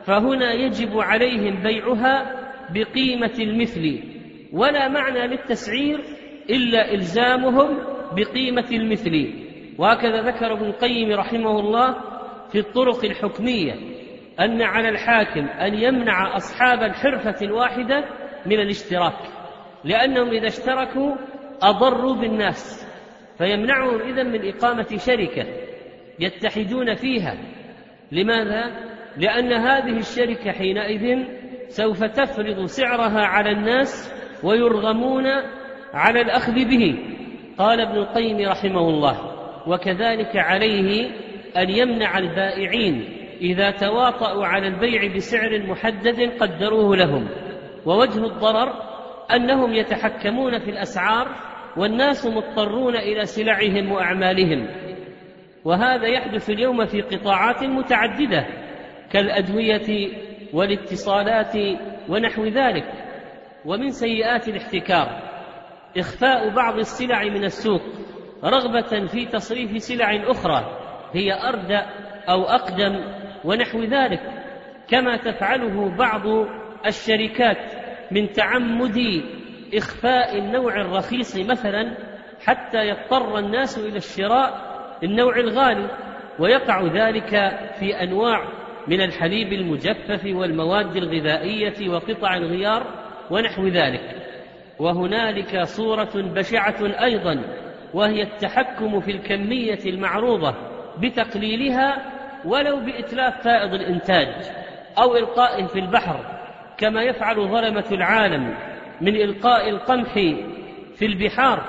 فهنا 0.05 0.53
يجب 0.53 0.99
عليهم 0.99 1.63
بيعها 1.63 2.45
بقيمة 2.69 3.33
المثل 3.39 3.99
ولا 4.53 4.87
معنى 4.87 5.27
للتسعير 5.27 5.99
إلا 6.49 6.93
إلزامهم 6.93 7.77
بقيمة 8.15 8.67
المثل 8.71 9.33
وهكذا 9.77 10.21
ذكر 10.21 10.53
ابن 10.53 10.65
القيم 10.65 11.11
رحمه 11.11 11.59
الله 11.59 11.95
في 12.51 12.59
الطرق 12.59 13.05
الحكمية 13.05 13.73
أن 14.39 14.61
على 14.61 14.89
الحاكم 14.89 15.47
أن 15.47 15.73
يمنع 15.73 16.37
أصحاب 16.37 16.83
الحرفة 16.83 17.45
الواحدة 17.45 18.05
من 18.45 18.59
الاشتراك 18.59 19.19
لأنهم 19.83 20.29
إذا 20.29 20.47
اشتركوا 20.47 21.15
أضروا 21.61 22.15
بالناس 22.15 22.87
فيمنعهم 23.37 24.01
إذن 24.01 24.31
من 24.31 24.47
إقامة 24.47 24.97
شركة 24.97 25.45
يتحدون 26.19 26.95
فيها 26.95 27.37
لماذا؟ 28.11 28.94
لأن 29.17 29.53
هذه 29.53 29.97
الشركة 29.97 30.51
حينئذ 30.51 31.25
سوف 31.67 32.03
تفرض 32.03 32.65
سعرها 32.65 33.25
على 33.25 33.51
الناس 33.51 34.13
ويرغمون 34.43 35.25
على 35.93 36.21
الأخذ 36.21 36.53
به. 36.53 36.95
قال 37.57 37.81
ابن 37.81 37.97
القيم 37.97 38.49
رحمه 38.49 38.89
الله 38.89 39.31
وكذلك 39.67 40.35
عليه 40.35 41.09
أن 41.57 41.69
يمنع 41.69 42.17
البائعين 42.17 43.17
إذا 43.41 43.71
تواطؤوا 43.71 44.45
على 44.45 44.67
البيع 44.67 45.15
بسعر 45.15 45.59
محدد 45.67 46.31
قدروه 46.39 46.95
لهم. 46.95 47.27
ووجه 47.85 48.25
الضرر 48.25 48.73
أنهم 49.35 49.73
يتحكمون 49.73 50.59
في 50.59 50.69
الأسعار 50.69 51.27
والناس 51.77 52.25
مضطرون 52.25 52.95
إلى 52.95 53.25
سلعهم 53.25 53.91
وأعمالهم. 53.91 54.67
وهذا 55.65 56.07
يحدث 56.07 56.49
اليوم 56.49 56.85
في 56.85 57.01
قطاعات 57.01 57.63
متعددة 57.63 58.64
كالأدوية 59.15 60.09
والاتصالات 60.53 61.53
ونحو 62.09 62.45
ذلك 62.45 62.93
ومن 63.65 63.89
سيئات 63.89 64.47
الاحتكار 64.47 65.21
إخفاء 65.97 66.49
بعض 66.49 66.77
السلع 66.77 67.23
من 67.23 67.43
السوق 67.43 67.81
رغبة 68.43 69.07
في 69.07 69.25
تصريف 69.25 69.83
سلع 69.83 70.31
أخرى 70.31 70.77
هي 71.13 71.33
اردى 71.33 71.79
أو 72.29 72.43
أقدم 72.43 73.03
ونحو 73.45 73.83
ذلك 73.83 74.21
كما 74.87 75.17
تفعله 75.17 75.95
بعض 75.97 76.47
الشركات 76.85 77.73
من 78.11 78.31
تعمد 78.31 79.23
إخفاء 79.73 80.37
النوع 80.37 80.81
الرخيص 80.81 81.37
مثلا 81.37 81.97
حتى 82.45 82.87
يضطر 82.87 83.39
الناس 83.39 83.77
إلى 83.77 83.97
الشراء 83.97 84.75
النوع 85.03 85.39
الغالي 85.39 85.89
ويقع 86.39 86.81
ذلك 86.81 87.59
في 87.79 88.03
أنواع 88.03 88.64
من 88.87 89.01
الحليب 89.01 89.53
المجفف 89.53 90.25
والمواد 90.25 90.95
الغذائية 90.95 91.89
وقطع 91.89 92.35
الغيار 92.35 92.85
ونحو 93.31 93.67
ذلك. 93.67 94.15
وهنالك 94.79 95.63
صورة 95.63 96.11
بشعة 96.15 97.03
أيضا 97.03 97.41
وهي 97.93 98.21
التحكم 98.21 98.99
في 98.99 99.11
الكمية 99.11 99.79
المعروضة 99.85 100.55
بتقليلها 100.99 102.11
ولو 102.45 102.79
بإتلاف 102.79 103.43
فائض 103.43 103.73
الإنتاج 103.73 104.27
أو 104.97 105.15
إلقاء 105.15 105.65
في 105.65 105.79
البحر 105.79 106.19
كما 106.77 107.03
يفعل 107.03 107.35
ظلمة 107.35 107.85
العالم 107.91 108.55
من 109.01 109.15
إلقاء 109.15 109.69
القمح 109.69 110.13
في 110.95 111.05
البحار 111.05 111.63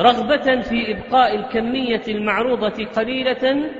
رغبة 0.00 0.60
في 0.60 0.92
إبقاء 0.92 1.36
الكمية 1.36 2.02
المعروضة 2.08 2.84
قليلة 2.84 3.70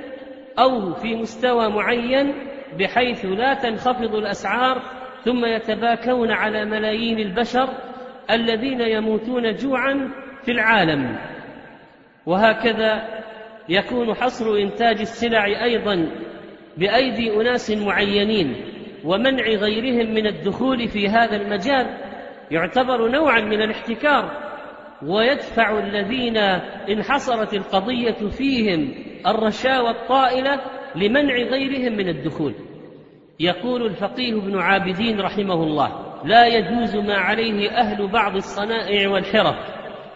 أو 0.59 0.93
في 0.93 1.15
مستوى 1.15 1.69
معين 1.69 2.33
بحيث 2.79 3.25
لا 3.25 3.53
تنخفض 3.53 4.15
الأسعار 4.15 4.81
ثم 5.25 5.45
يتباكون 5.45 6.31
على 6.31 6.65
ملايين 6.65 7.19
البشر 7.19 7.69
الذين 8.31 8.81
يموتون 8.81 9.55
جوعا 9.55 10.09
في 10.45 10.51
العالم. 10.51 11.17
وهكذا 12.25 13.23
يكون 13.69 14.13
حصر 14.13 14.55
إنتاج 14.55 14.99
السلع 14.99 15.45
أيضا 15.45 16.09
بأيدي 16.77 17.33
أناس 17.41 17.71
معينين 17.71 18.55
ومنع 19.03 19.43
غيرهم 19.43 20.13
من 20.13 20.27
الدخول 20.27 20.87
في 20.87 21.09
هذا 21.09 21.35
المجال 21.35 21.97
يعتبر 22.51 23.07
نوعا 23.11 23.41
من 23.41 23.61
الاحتكار 23.61 24.31
ويدفع 25.05 25.79
الذين 25.79 26.37
انحصرت 26.89 27.53
القضية 27.53 28.29
فيهم 28.37 28.93
الرشاوى 29.27 29.89
الطائله 29.89 30.61
لمنع 30.95 31.35
غيرهم 31.35 31.97
من 31.97 32.09
الدخول. 32.09 32.53
يقول 33.39 33.85
الفقيه 33.85 34.37
ابن 34.37 34.59
عابدين 34.59 35.21
رحمه 35.21 35.63
الله 35.63 36.13
لا 36.25 36.47
يجوز 36.47 36.95
ما 36.95 37.17
عليه 37.17 37.69
أهل 37.69 38.07
بعض 38.07 38.35
الصنائع 38.35 39.09
والحرف 39.09 39.55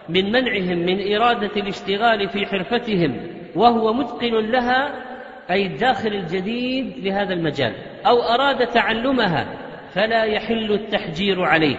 من 0.10 0.32
منعهم 0.32 0.78
من 0.78 1.16
إرادة 1.16 1.52
الاشتغال 1.58 2.30
في 2.30 2.46
حرفتهم 2.46 3.28
وهو 3.56 3.94
متقن 3.94 4.52
لها 4.52 5.08
أي 5.52 5.66
الداخل 5.66 6.14
الجديد 6.14 7.06
لهذا 7.06 7.34
المجال 7.34 7.74
أو 8.08 8.22
أراد 8.22 8.68
تعلمها 8.68 9.48
فلا 9.94 10.24
يحل 10.24 10.72
التحجير 10.72 11.42
عليه. 11.42 11.78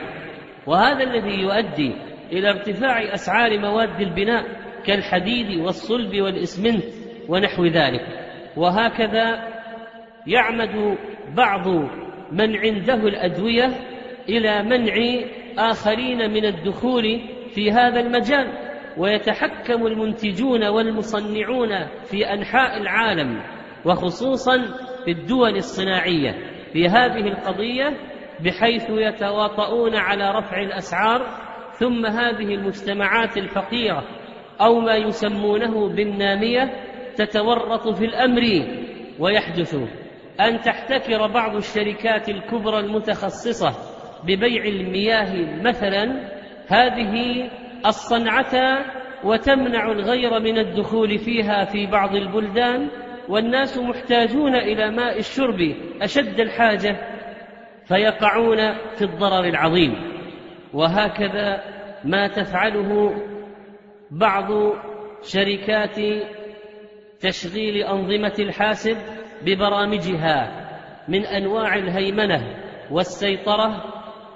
وهذا 0.67 1.03
الذي 1.03 1.41
يؤدي 1.41 1.93
إلى 2.33 2.51
ارتفاع 2.51 3.15
أسعار 3.15 3.59
مواد 3.59 4.01
البناء 4.01 4.45
كالحديد 4.85 5.61
والصلب 5.61 6.21
والإسمنت 6.21 6.98
ونحو 7.29 7.65
ذلك. 7.65 8.07
وهكذا 8.57 9.49
يعمد 10.27 10.99
بعض 11.37 11.69
من 12.33 12.57
عنده 12.57 12.95
الأدوية 12.95 13.71
إلى 14.29 14.63
منع 14.63 14.95
آخرين 15.59 16.31
من 16.31 16.45
الدخول 16.45 17.21
في 17.55 17.73
هذا 17.73 18.01
المجال. 18.01 18.69
ويتحكم 18.99 19.87
المنتجون 19.87 20.65
والمصنعون 20.65 21.87
في 22.05 22.33
أنحاء 22.33 22.81
العالم 22.81 23.43
وخصوصا 23.85 24.59
في 25.05 25.11
الدول 25.11 25.57
الصناعية 25.57 26.35
في 26.73 26.89
هذه 26.89 27.29
القضية 27.29 27.97
بحيث 28.45 28.91
يتواطؤون 28.91 29.97
على 29.97 30.31
رفع 30.31 30.63
الأسعار 30.63 31.27
ثم 31.73 32.07
هذه 32.07 32.55
المجتمعات 32.55 33.37
الفقيرة 33.37 34.05
أو 34.61 34.81
ما 34.81 34.95
يسمونه 34.95 35.89
بالنامية 35.89 36.88
تتورط 37.19 37.89
في 37.89 38.05
الأمر 38.05 38.43
ويحدث 39.19 39.75
أن 40.41 40.61
تحتكر 40.61 41.27
بعض 41.27 41.57
الشركات 41.57 42.29
الكبرى 42.29 42.79
المتخصصة 42.79 43.73
ببيع 44.25 44.65
المياه 44.65 45.61
مثلا 45.63 46.29
هذه 46.69 47.49
الصنعة 47.87 48.85
وتمنع 49.25 49.93
الغير 49.93 50.41
من 50.41 50.59
الدخول 50.59 51.19
فيها 51.19 51.65
في 51.65 51.87
بعض 51.87 52.15
البلدان 52.15 52.89
والناس 53.29 53.79
محتاجون 53.79 54.55
إلى 54.55 54.91
ماء 54.91 55.19
الشرب 55.19 55.75
أشد 56.03 56.41
الحاجة 56.41 56.97
فيقعون 57.85 58.75
في 58.97 59.03
الضرر 59.03 59.45
العظيم. 59.45 59.95
وهكذا 60.75 61.63
ما 62.05 62.29
تفعله 62.29 63.15
بعض 64.11 64.73
شركات 65.23 65.99
تشغيل 67.21 67.77
أنظمة 67.77 68.35
الحاسب 68.39 68.97
ببرامجها 69.43 70.69
من 71.09 71.27
أنواع 71.27 71.75
الهيمنة 71.75 72.57
والسيطرة 72.91 73.85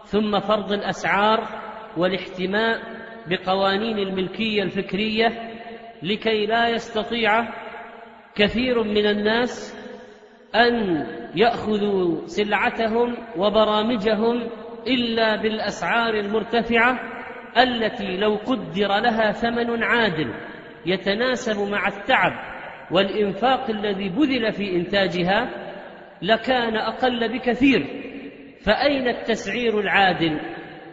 ثم 0.05 0.41
فرض 0.41 0.73
الأسعار 0.73 1.49
والاحتماء 1.97 2.81
بقوانين 3.27 3.99
الملكية 3.99 4.63
الفكرية 4.63 5.51
لكي 6.03 6.47
لا 6.47 6.69
يستطيع 6.69 7.49
كثير 8.35 8.83
من 8.83 9.07
الناس 9.07 9.75
أن 10.55 11.07
يأخذوا 11.35 12.27
سلعتهم 12.27 13.17
وبرامجهم 13.37 14.49
إلا 14.87 15.37
بالأسعار 15.37 16.15
المرتفعة 16.15 17.01
التي 17.59 18.17
لو 18.17 18.35
قدر 18.47 18.89
لها 18.89 19.33
ثمن 19.33 19.83
عادل 19.83 20.35
يتناسب 20.87 21.71
مع 21.71 21.89
التعب 21.89 22.33
والإنفاق 22.93 23.71
الذي 23.71 24.09
بذل 24.09 24.53
في 24.53 24.77
إنتاجها 24.77 25.51
لكان 26.23 26.77
أقل 26.77 27.39
بكثير 27.39 27.87
فأين 28.65 29.09
التسعير 29.09 29.81
العادل 29.81 30.41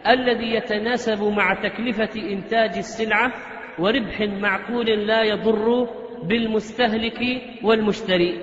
الذي 0.08 0.54
يتناسب 0.54 1.22
مع 1.22 1.54
تكلفة 1.54 2.20
إنتاج 2.30 2.76
السلعة 2.76 3.32
وربح 3.78 4.20
معقول 4.20 5.06
لا 5.06 5.22
يضر 5.22 5.88
بالمستهلك 6.22 7.20
والمشتري؟ 7.64 8.40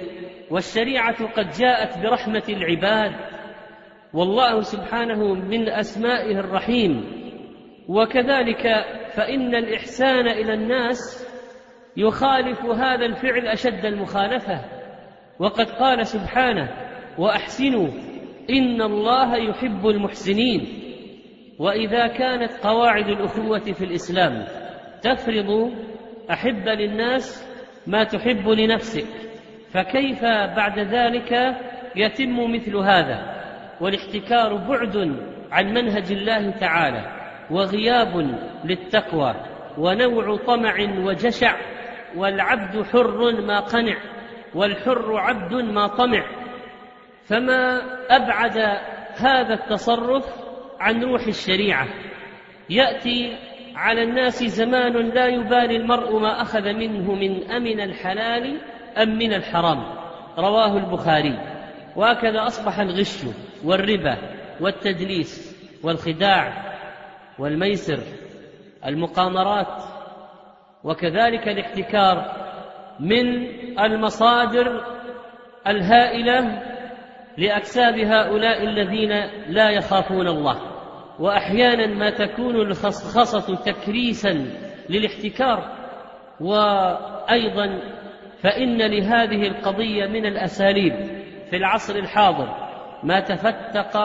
والشريعة 0.51 1.25
قد 1.25 1.49
جاءت 1.59 1.97
برحمة 1.97 2.43
العباد 2.49 3.11
والله 4.13 4.61
سبحانه 4.61 5.33
من 5.33 5.69
أسمائه 5.69 6.39
الرحيم. 6.39 7.05
وكذلك 7.87 8.67
فإن 9.13 9.55
الإحسان 9.55 10.27
إلى 10.27 10.53
الناس 10.53 11.26
يخالف 11.97 12.65
هذا 12.65 13.05
الفعل 13.05 13.47
أشد 13.47 13.85
المخالفة. 13.85 14.61
وقد 15.39 15.69
قال 15.69 16.07
سبحانه 16.07 16.69
وأحسنوا 17.17 17.87
إن 18.49 18.81
الله 18.81 19.37
يحب 19.37 19.87
المحسنين. 19.87 20.67
وإذا 21.59 22.07
كانت 22.07 22.51
قواعد 22.63 23.07
الأخوة 23.07 23.59
في 23.59 23.85
الإسلام 23.85 24.45
تفرض 25.01 25.71
أحب 26.31 26.67
للناس 26.67 27.47
ما 27.87 28.03
تحب 28.03 28.47
لنفسك 28.49 29.07
فكيف 29.71 30.21
بعد 30.55 30.79
ذلك 30.79 31.55
يتم 31.95 32.53
مثل 32.53 32.75
هذا؟ 32.75 33.37
والاحتكار 33.81 34.55
بعد 34.55 34.97
عن 35.51 35.73
منهج 35.73 36.11
الله 36.11 36.49
تعالى 36.51 37.11
وغياب 37.51 38.37
للتقوى 38.65 39.35
ونوع 39.77 40.37
طمع 40.37 40.75
وجشع 41.05 41.55
والعبد 42.15 42.83
حر 42.83 43.41
ما 43.41 43.59
قنع 43.59 43.97
والحر 44.55 45.17
عبد 45.17 45.53
ما 45.53 45.87
طمع. 45.87 46.25
فما 47.25 47.81
أبعد 48.09 48.57
هذا 49.17 49.53
التصرف 49.53 50.25
عن 50.79 51.03
روح 51.03 51.27
الشريعة. 51.27 51.87
يأتي 52.69 53.37
على 53.75 54.03
الناس 54.03 54.43
زمان 54.43 55.09
لا 55.09 55.27
يبالي 55.27 55.75
المرء 55.75 56.19
ما 56.19 56.41
أخذ 56.41 56.73
منه 56.73 57.15
من 57.15 57.51
أمن 57.51 57.79
الحلال 57.79 58.61
أم 58.97 59.17
من 59.17 59.33
الحرام. 59.33 59.83
رواه 60.37 60.77
البخاري. 60.77 61.39
وهكذا 61.95 62.47
أصبح 62.47 62.79
الغش 62.79 63.23
والربا 63.63 64.17
والتدليس 64.61 65.57
والخداع 65.83 66.53
والميسر 67.39 67.99
المقامرات 68.85 69.83
وكذلك 70.83 71.47
الاحتكار 71.47 72.47
من 72.99 73.47
المصادر 73.79 74.85
الهائلة 75.67 76.63
لأكساب 77.37 77.99
هؤلاء 77.99 78.63
الذين 78.63 79.11
لا 79.47 79.69
يخافون 79.69 80.27
الله. 80.27 80.61
وأحيانا 81.19 81.87
ما 81.87 82.09
تكون 82.09 82.55
الخصخصة 82.55 83.55
تكريسا 83.55 84.45
للاحتكار. 84.89 85.77
وأيضا 86.39 87.79
فإن 88.41 88.77
لهذه 88.77 89.47
القضية 89.47 90.05
من 90.07 90.25
الأساليب 90.25 90.93
في 91.49 91.55
العصر 91.55 91.95
الحاضر 91.95 92.67
ما 93.03 93.19
تفتق 93.19 93.97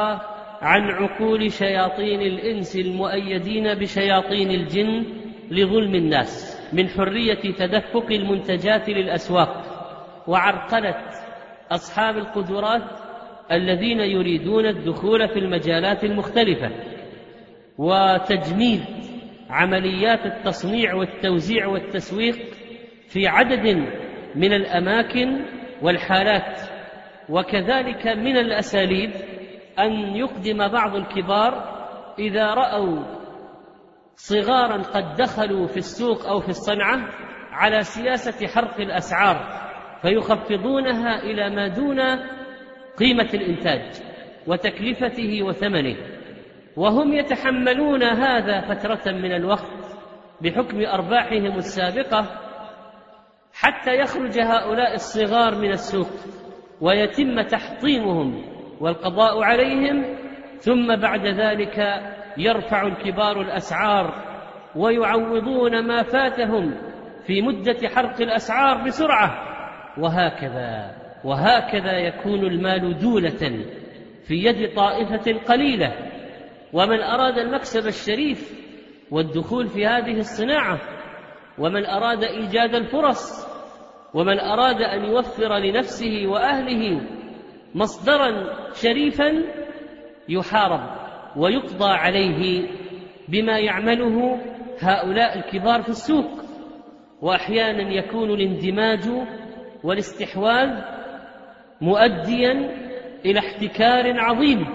عن 0.62 0.90
عقول 0.90 1.52
شياطين 1.52 2.20
الإنس 2.20 2.76
المؤيدين 2.76 3.74
بشياطين 3.74 4.50
الجن 4.50 5.04
لظلم 5.50 5.94
الناس. 5.94 6.51
من 6.72 6.88
حرية 6.88 7.54
تدفق 7.58 8.06
المنتجات 8.10 8.88
للأسواق 8.88 9.62
وعرقله 10.26 10.94
أصحاب 11.70 12.16
القدرات 12.16 12.82
الذين 13.52 14.00
يريدون 14.00 14.66
الدخول 14.66 15.28
في 15.28 15.38
المجالات 15.38 16.04
المختلفة 16.04 16.70
وتجميد 17.78 18.80
عمليات 19.50 20.26
التصنيع 20.26 20.94
والتوزيع 20.94 21.66
والتسويق 21.66 22.36
في 23.08 23.26
عدد 23.26 23.86
من 24.34 24.52
الأماكن 24.52 25.44
والحالات 25.82 26.60
وكذلك 27.28 28.06
من 28.06 28.36
الأساليب 28.36 29.10
أن 29.78 29.92
يقدم 30.16 30.68
بعض 30.68 30.96
الكبار 30.96 31.82
إذا 32.18 32.54
رأوا 32.54 33.21
صغارا 34.22 34.82
قد 34.82 35.14
دخلوا 35.16 35.66
في 35.66 35.76
السوق 35.76 36.26
أو 36.26 36.40
في 36.40 36.48
الصنعة 36.48 37.08
على 37.50 37.82
سياسة 37.82 38.46
حرق 38.46 38.80
الأسعار 38.80 39.36
فيخفضونها 40.02 41.22
إلى 41.22 41.50
ما 41.50 41.68
دون 41.68 42.00
قيمة 42.98 43.28
الإنتاج 43.34 44.02
وتكلفته 44.46 45.42
وثمنه. 45.42 45.96
وهم 46.76 47.12
يتحملون 47.12 48.02
هذا 48.02 48.60
فترة 48.60 49.12
من 49.12 49.32
الوقت 49.32 49.98
بحكم 50.40 50.80
أرباحهم 50.80 51.56
السابقة 51.56 52.40
حتى 53.54 53.94
يخرج 53.94 54.38
هؤلاء 54.38 54.94
الصغار 54.94 55.54
من 55.54 55.70
السوق 55.70 56.10
ويتم 56.80 57.42
تحطيمهم 57.42 58.44
والقضاء 58.80 59.42
عليهم 59.42 60.16
ثم 60.58 60.96
بعد 60.96 61.26
ذلك 61.26 61.78
يرفع 62.36 62.82
الكبار 62.82 63.40
الأسعار 63.40 64.14
ويعوضون 64.76 65.86
ما 65.86 66.02
فاتهم 66.02 66.74
في 67.26 67.42
مدة 67.42 67.88
حرق 67.88 68.20
الأسعار 68.20 68.86
بسرعة. 68.86 69.48
وهكذا 69.98 70.96
وهكذا 71.24 71.98
يكون 71.98 72.40
المال 72.40 72.98
دولة 72.98 73.64
في 74.24 74.34
يد 74.34 74.74
طائفة 74.74 75.32
قليلة. 75.48 75.92
ومن 76.72 77.00
أراد 77.00 77.38
المكسب 77.38 77.86
الشريف 77.86 78.62
والدخول 79.10 79.68
في 79.68 79.86
هذه 79.86 80.18
الصناعة 80.18 80.80
ومن 81.58 81.86
أراد 81.86 82.24
إيجاد 82.24 82.74
الفرص 82.74 83.46
ومن 84.14 84.40
أراد 84.40 84.82
أن 84.82 85.04
يوفر 85.04 85.58
لنفسه 85.58 86.26
وأهله 86.26 87.00
مصدرا 87.74 88.54
شريفا 88.74 89.42
يحارب. 90.28 91.01
ويقضى 91.36 91.90
عليه 91.90 92.68
بما 93.28 93.58
يعمله 93.58 94.38
هؤلاء 94.80 95.38
الكبار 95.38 95.82
في 95.82 95.88
السوق. 95.88 96.30
وأحيانا 97.22 97.92
يكون 97.92 98.30
الاندماج 98.30 99.00
والاستحواذ 99.84 100.70
مؤديا 101.80 102.52
إلى 103.24 103.38
احتكار 103.38 104.20
عظيم 104.20 104.66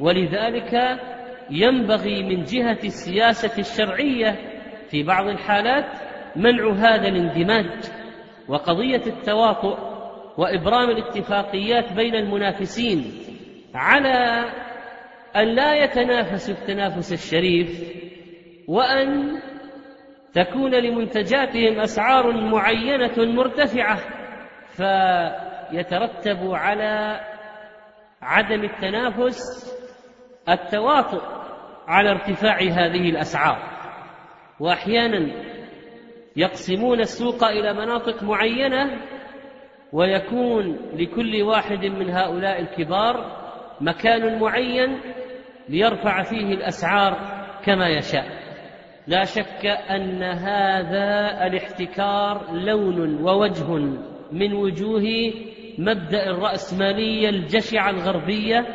ولذلك 0.00 1.00
ينبغي 1.50 2.22
من 2.22 2.42
جهة 2.42 2.78
السياسة 2.84 3.58
الشرعية 3.58 4.36
في 4.90 5.02
بعض 5.02 5.26
الحالات 5.26 5.86
منع 6.36 6.72
هذا 6.72 7.08
الاندماج. 7.08 7.70
وقضية 8.48 9.02
التواطؤ 9.06 9.78
وإبرام 10.38 10.90
الاتفاقيات 10.90 11.92
بين 11.92 12.14
المنافسين 12.14 13.04
على 13.74 14.44
أن 15.36 15.48
لا 15.48 15.74
يتنافسوا 15.74 16.54
التنافس 16.54 17.12
الشريف 17.12 18.00
وأن 18.68 19.40
تكون 20.34 20.74
لمنتجاتهم 20.74 21.80
أسعار 21.80 22.32
معينة 22.32 23.14
مرتفعة 23.18 23.98
فيترتب 24.66 26.50
على 26.50 27.20
عدم 28.22 28.64
التنافس 28.64 29.70
التواطؤ 30.48 31.22
على 31.88 32.10
ارتفاع 32.10 32.58
هذه 32.58 33.10
الأسعار. 33.10 33.58
وأحيانا 34.60 35.30
يقسمون 36.36 37.00
السوق 37.00 37.44
إلى 37.44 37.72
مناطق 37.72 38.22
معينة 38.22 39.00
ويكون 39.92 40.78
لكل 40.94 41.42
واحد 41.42 41.84
من 41.84 42.10
هؤلاء 42.10 42.60
الكبار 42.60 43.40
مكان 43.80 44.38
معين 44.38 45.00
ليرفع 45.70 46.22
فيه 46.22 46.54
الأسعار 46.54 47.16
كما 47.64 47.88
يشاء. 47.88 48.26
لا 49.06 49.24
شك 49.24 49.66
أن 49.66 50.22
هذا 50.22 51.46
الاحتكار 51.46 52.52
لون 52.52 53.22
ووجه 53.22 53.74
من 54.32 54.52
وجوه 54.52 55.32
مبدأ 55.78 56.30
الرأسمالية 56.30 57.28
الجشعة 57.28 57.90
الغربية 57.90 58.66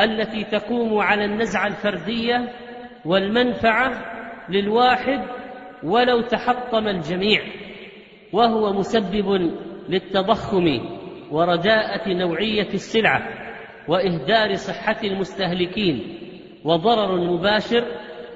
التي 0.00 0.44
تقوم 0.44 0.98
على 0.98 1.24
النزعة 1.24 1.66
الفردية 1.66 2.52
والمنفعة 3.04 3.90
للواحد 4.48 5.20
ولو 5.82 6.20
تحطم 6.20 6.88
الجميع 6.88 7.42
وهو 8.32 8.72
مسبب 8.72 9.52
للتضخم 9.88 10.80
ورداءه 11.30 12.08
نوعية 12.12 12.68
السلعة. 12.74 13.41
وإهدار 13.88 14.54
صحة 14.54 14.96
المستهلكين 15.04 16.18
وضرر 16.64 17.16
مباشر 17.16 17.84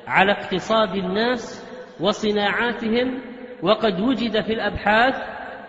على 0.07 0.33
اقتصاد 0.33 0.95
الناس 0.97 1.67
وصناعاتهم. 2.01 3.21
وقد 3.63 4.01
وجد 4.01 4.41
في 4.41 4.53
الأبحاث 4.53 5.15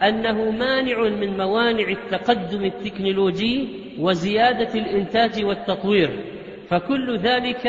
أنه 0.04 0.52
مانع 0.52 1.02
من 1.02 1.38
موانع 1.38 1.90
التقدم 1.90 2.66
التكنولوجي 2.66 3.70
وزيادة 4.00 4.80
الإنتاج 4.80 5.46
والتطوير 5.46 6.10
فكل 6.70 7.18
ذلك 7.18 7.66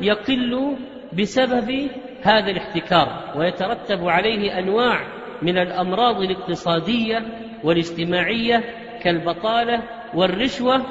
يقل 0.00 0.76
بسبب 1.18 1.90
هذا 2.22 2.50
الاحتكار 2.50 3.32
ويترتب 3.36 4.08
عليه 4.08 4.58
أنواع 4.58 5.06
من 5.42 5.58
الأمراض 5.58 6.16
الاقتصادية 6.16 7.22
والاجتماعية 7.64 8.64
كالبطالة 9.02 9.82
والرشوة 10.14 10.82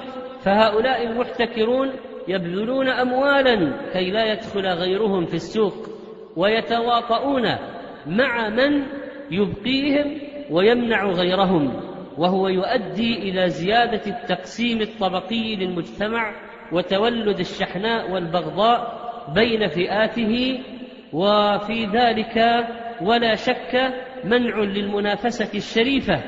فهؤلاء 0.43 1.07
المحتكرون 1.07 1.91
يبذلون 2.27 2.89
اموالا 2.89 3.73
كي 3.93 4.11
لا 4.11 4.31
يدخل 4.31 4.67
غيرهم 4.67 5.25
في 5.25 5.33
السوق 5.33 5.73
ويتواطؤون 6.35 7.43
مع 8.07 8.49
من 8.49 8.83
يبقيهم 9.31 10.17
ويمنع 10.51 11.05
غيرهم 11.05 11.81
وهو 12.17 12.47
يؤدي 12.47 13.17
إلى 13.29 13.49
زيادة 13.49 14.01
التقسيم 14.07 14.81
الطبقي 14.81 15.55
للمجتمع 15.55 16.33
وتولد 16.71 17.39
الشحناء 17.39 18.11
والبغضاء 18.11 19.03
بين 19.35 19.67
فئاته 19.67 20.59
وفي 21.13 21.85
ذلك 21.85 22.65
ولا 23.01 23.35
شك 23.35 23.93
منع 24.23 24.59
للمنافسة 24.59 25.57
الشريفة. 25.57 26.21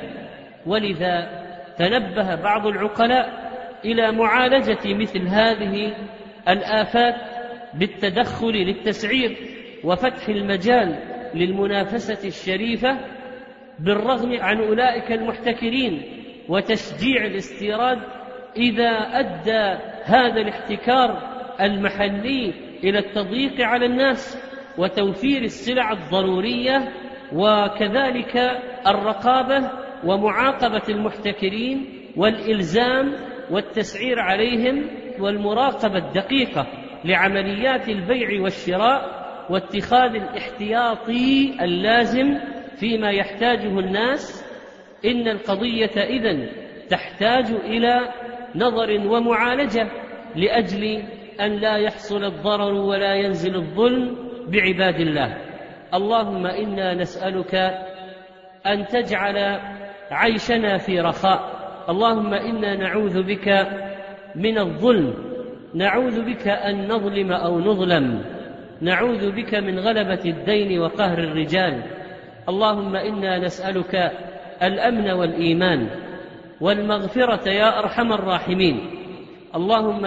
ولذا 0.66 1.46
تنبه 1.78 2.36
بعض 2.36 2.68
العقلاء 2.68 3.45
إلى 3.86 4.12
معالجة 4.12 4.94
مثل 4.94 5.28
هذه 5.28 5.96
الآفات 6.48 7.16
بالتدخل 7.74 8.52
للتسعير 8.52 9.38
وفتح 9.84 10.28
المجال 10.30 11.00
للمنافسة 11.34 12.28
الشريفة 12.28 12.98
بالرغم 13.80 14.38
عن 14.40 14.58
أولئك 14.58 15.12
المحتكرين 15.12 16.02
وتشجيع 16.50 17.26
الاستيراد 17.26 18.00
إذا 18.58 18.90
أدى 18.92 19.82
هذا 20.04 20.42
الاحتكار 20.42 21.36
المحلي 21.62 22.54
إلى 22.84 23.00
التضييق 23.00 23.62
على 23.62 23.86
الناس 23.86 24.38
وتوفير 24.78 25.42
السلع 25.42 25.92
الضرورية 25.92 26.92
وكذلك 27.34 28.38
الرقابة 28.88 29.72
ومعاقبة 30.04 30.82
المحتكرين 30.90 31.86
والإلزام 32.18 33.16
والتسعير 33.52 34.20
عليهم 34.20 34.90
والمراقبة 35.20 35.98
الدقيقة 35.98 36.68
لعمليات 37.06 37.90
البيع 37.90 38.42
والشراء 38.42 39.26
واتخاذ 39.50 40.16
الاحتياطي 40.16 41.58
اللازم 41.62 42.40
فيما 42.80 43.12
يحتاجه 43.12 43.80
الناس 43.80 44.46
إن 45.06 45.28
القضية 45.28 46.04
إذن 46.04 46.50
تحتاج 46.90 47.46
إلى 47.46 48.14
نظر 48.56 49.08
ومعالجة 49.08 49.92
لأجل 50.36 51.04
أن 51.42 51.52
لا 51.52 51.78
يحصل 51.78 52.24
الضرر 52.24 52.74
ولا 52.74 53.16
ينزل 53.16 53.56
الظلم 53.56 54.18
بعباد 54.48 55.00
الله. 55.00 55.38
اللهم 55.94 56.46
إنا 56.46 56.94
نسألك 56.94 57.56
أن 58.66 58.86
تجعل 58.86 59.60
عيشنا 60.12 60.78
في 60.78 61.00
رخاء. 61.00 61.55
اللهم 61.90 62.34
إنا 62.34 62.76
نعوذ 62.76 63.24
بك 63.24 63.68
من 64.36 64.58
الظلم 64.58 65.14
نعوذ 65.74 66.26
بك 66.26 66.48
أن 66.48 66.88
نظلم 66.88 67.32
أو 67.32 67.60
نظلم 67.60 68.22
نعوذ 68.82 69.32
بك 69.32 69.56
من 69.56 69.80
غلبة 69.80 70.20
الدين 70.26 70.80
وقهر 70.80 71.18
الرجال. 71.18 71.84
اللهم 72.50 72.96
إنا 72.96 73.40
نسألك 73.40 74.12
الأمن 74.64 75.12
والإيمان 75.12 75.90
والمغفرة 76.62 77.50
يا 77.50 77.80
أرحم 77.80 78.14
الراحمين. 78.14 78.80
اللهم 79.56 80.06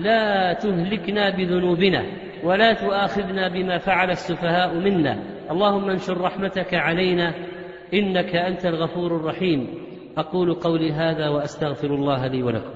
لا 0.00 0.52
تهلكنا 0.52 1.30
بذنوبنا 1.30 2.04
ولا 2.44 2.72
تؤاخذنا 2.72 3.48
بما 3.48 3.78
فعل 3.78 4.10
السفهاء 4.10 4.74
منا. 4.74 5.18
اللهم 5.50 5.90
انشر 5.90 6.20
رحمتك 6.20 6.74
علينا 6.74 7.34
إنك 7.94 8.36
أنت 8.36 8.66
الغفور 8.66 9.16
الرحيم. 9.16 9.87
أقول 10.18 10.54
قولي 10.54 10.92
هذا 10.92 11.28
وأستغفر 11.28 11.94
الله 11.94 12.26
لي 12.26 12.42
ولكم. 12.42 12.74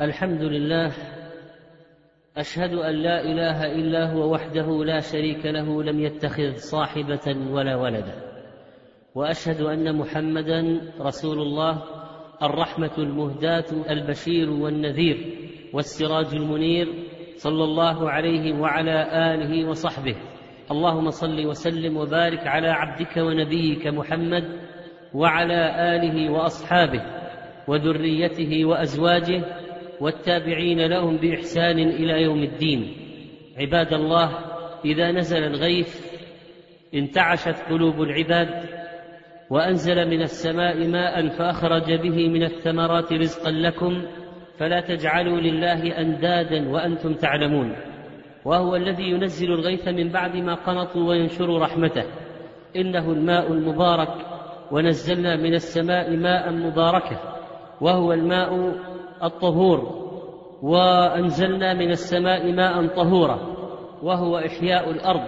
الحمد 0.00 0.42
لله 0.42 0.92
أشهد 2.36 2.74
أن 2.74 2.94
لا 2.94 3.20
إله 3.20 3.72
إلا 3.72 4.12
هو 4.12 4.32
وحده 4.32 4.84
لا 4.84 5.00
شريك 5.00 5.46
له 5.46 5.82
لم 5.82 6.00
يتخذ 6.00 6.54
صاحبة 6.54 7.36
ولا 7.50 7.76
ولدا. 7.76 8.14
وأشهد 9.14 9.60
أن 9.60 9.96
محمدا 9.96 10.80
رسول 11.00 11.38
الله 11.38 11.82
الرحمة 12.42 12.90
المهداة 12.98 13.64
البشير 13.90 14.50
والنذير 14.50 15.34
والسراج 15.72 16.34
المنير 16.34 16.88
صلى 17.36 17.64
الله 17.64 18.10
عليه 18.10 18.60
وعلى 18.60 19.08
آله 19.34 19.68
وصحبه. 19.68 20.16
اللهم 20.70 21.10
صل 21.10 21.46
وسلم 21.46 21.96
وبارك 21.96 22.46
على 22.46 22.68
عبدك 22.68 23.16
ونبيك 23.16 23.86
محمد 23.86 24.59
وعلى 25.14 25.96
آله 25.96 26.32
وأصحابه 26.32 27.02
وذريته 27.68 28.64
وأزواجه 28.64 29.42
والتابعين 30.00 30.86
لهم 30.86 31.16
بإحسان 31.16 31.78
إلى 31.78 32.22
يوم 32.22 32.42
الدين. 32.42 32.96
عباد 33.58 33.92
الله 33.92 34.38
إذا 34.84 35.12
نزل 35.12 35.44
الغيث 35.44 36.10
انتعشت 36.94 37.56
قلوب 37.70 38.02
العباد 38.02 38.64
وأنزل 39.50 40.08
من 40.08 40.22
السماء 40.22 40.86
ماء 40.88 41.28
فأخرج 41.28 41.92
به 41.92 42.28
من 42.28 42.42
الثمرات 42.42 43.12
رزقا 43.12 43.50
لكم 43.50 44.02
فلا 44.58 44.80
تجعلوا 44.80 45.40
لله 45.40 45.98
أندادا 45.98 46.68
وأنتم 46.68 47.14
تعلمون. 47.14 47.76
وهو 48.44 48.76
الذي 48.76 49.02
ينزل 49.02 49.52
الغيث 49.52 49.88
من 49.88 50.08
بعد 50.08 50.36
ما 50.36 50.54
قنطوا 50.54 51.08
وينشر 51.08 51.58
رحمته. 51.58 52.04
إنه 52.76 53.12
الماء 53.12 53.52
المبارك 53.52 54.29
ونزلنا 54.72 55.36
من 55.36 55.54
السماء 55.54 56.16
ماء 56.16 56.52
مباركا 56.52 57.20
وهو 57.80 58.12
الماء 58.12 58.74
الطهور 59.22 60.00
وأنزلنا 60.62 61.74
من 61.74 61.90
السماء 61.90 62.52
ماء 62.52 62.86
طهورا 62.86 63.38
وهو 64.02 64.38
إحياء 64.38 64.90
الأرض 64.90 65.22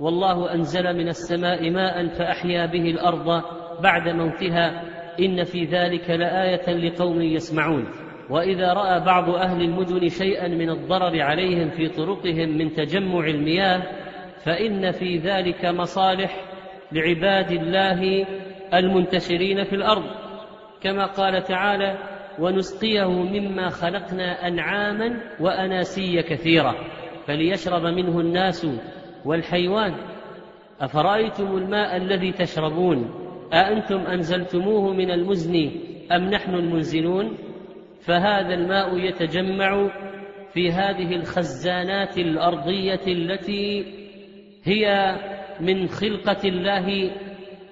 والله 0.00 0.54
أنزل 0.54 0.96
من 0.96 1.08
السماء 1.08 1.70
ماء 1.70 2.08
فأحيا 2.08 2.66
به 2.66 2.90
الأرض 2.90 3.42
بعد 3.82 4.08
موتها 4.08 4.82
إن 5.20 5.44
في 5.44 5.64
ذلك 5.64 6.10
لآية 6.10 6.72
لقوم 6.72 7.22
يسمعون. 7.22 7.88
وإذا 8.30 8.72
رأى 8.72 9.00
بعض 9.00 9.30
أهل 9.30 9.62
المدن 9.62 10.08
شيئا 10.08 10.48
من 10.48 10.70
الضرر 10.70 11.22
عليهم 11.22 11.70
في 11.70 11.88
طرقهم 11.88 12.58
من 12.58 12.72
تجمع 12.72 13.26
المياه 13.26 13.82
فإن 14.44 14.90
في 14.90 15.16
ذلك 15.18 15.64
مصالح 15.64 16.44
لعباد 16.92 17.50
الله 17.50 18.26
المنتشرين 18.74 19.64
في 19.64 19.74
الأرض 19.74 20.04
كما 20.80 21.06
قال 21.06 21.42
تعالى 21.42 21.98
ونسقيه 22.38 23.08
مما 23.08 23.68
خلقنا 23.68 24.48
أنعاما 24.48 25.20
وأناسيا 25.40 26.22
كثيرا 26.22 26.74
فليشرب 27.26 27.82
منه 27.82 28.20
الناس 28.20 28.66
والحيوان. 29.24 29.94
أفرأيتم 30.80 31.56
الماء 31.56 31.96
الذي 31.96 32.32
تشربون؟ 32.32 33.10
أأنتم 33.52 33.98
أنزلتموه 33.98 34.92
من 34.92 35.10
المزن 35.10 35.70
أم 36.12 36.24
نحن 36.24 36.54
المنزلون؟ 36.54 37.38
فهذا 38.00 38.54
الماء 38.54 38.98
يتجمع 38.98 39.90
في 40.52 40.72
هذه 40.72 41.16
الخزانات 41.16 42.18
الأرضية 42.18 43.00
التي 43.06 43.84
هي 44.64 45.16
من 45.60 45.88
خلقة 45.88 46.48
الله 46.48 47.10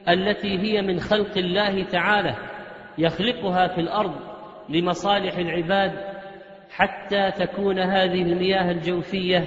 التي 0.09 0.59
هي 0.59 0.83
من 0.83 1.01
خلق 1.01 1.39
الله 1.39 1.85
تعالى 1.85 2.35
يخلقها 2.99 3.69
في 3.69 3.81
الأرض 3.81 4.15
لمصالح 4.69 5.37
العباد 5.37 5.93
حتى 6.71 7.31
تكون 7.31 7.79
هذه 7.79 8.23
المياه 8.23 8.71
الجوفية 8.71 9.45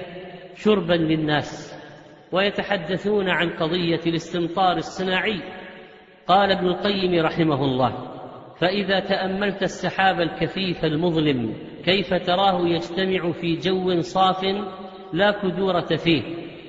شربا 0.56 0.94
للناس. 0.94 1.80
ويتحدثون 2.32 3.28
عن 3.28 3.50
قضية 3.50 4.00
الاستمطار 4.06 4.76
الصناعي. 4.76 5.40
قال 6.26 6.50
ابن 6.52 6.66
القيم 6.66 7.24
رحمه 7.24 7.64
الله 7.64 8.10
فإذا 8.60 9.00
تأملت 9.00 9.62
السحاب 9.62 10.20
الكثيف 10.20 10.84
المظلم 10.84 11.54
كيف 11.84 12.14
تراه 12.14 12.68
يجتمع 12.68 13.32
في 13.32 13.56
جو 13.56 14.00
صاف 14.00 14.44
لا 15.12 15.30
كدورة 15.42 15.96
فيه 15.96 16.22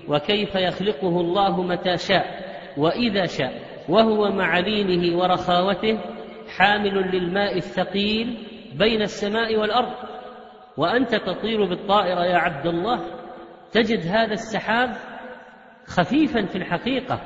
وكيف 0.07 0.55
يخلقه 0.55 1.21
الله 1.21 1.63
متى 1.63 1.97
شاء 1.97 2.25
وإذا 2.77 3.25
شاء؟ 3.25 3.70
وهو 3.89 4.31
مع 4.31 4.59
لينه 4.59 5.17
ورخاوته 5.17 5.99
حامل 6.57 7.11
للماء 7.11 7.57
الثقيل 7.57 8.47
بين 8.79 9.01
السماء 9.01 9.57
والأرض. 9.57 9.93
وأنت 10.77 11.15
تطير 11.15 11.65
بالطائرة 11.65 12.25
يا 12.25 12.37
عبد 12.37 12.67
الله 12.67 13.05
تجد 13.71 14.07
هذا 14.07 14.33
السحاب 14.33 14.89
خفيفا 15.85 16.45
في 16.45 16.57
الحقيقة 16.57 17.21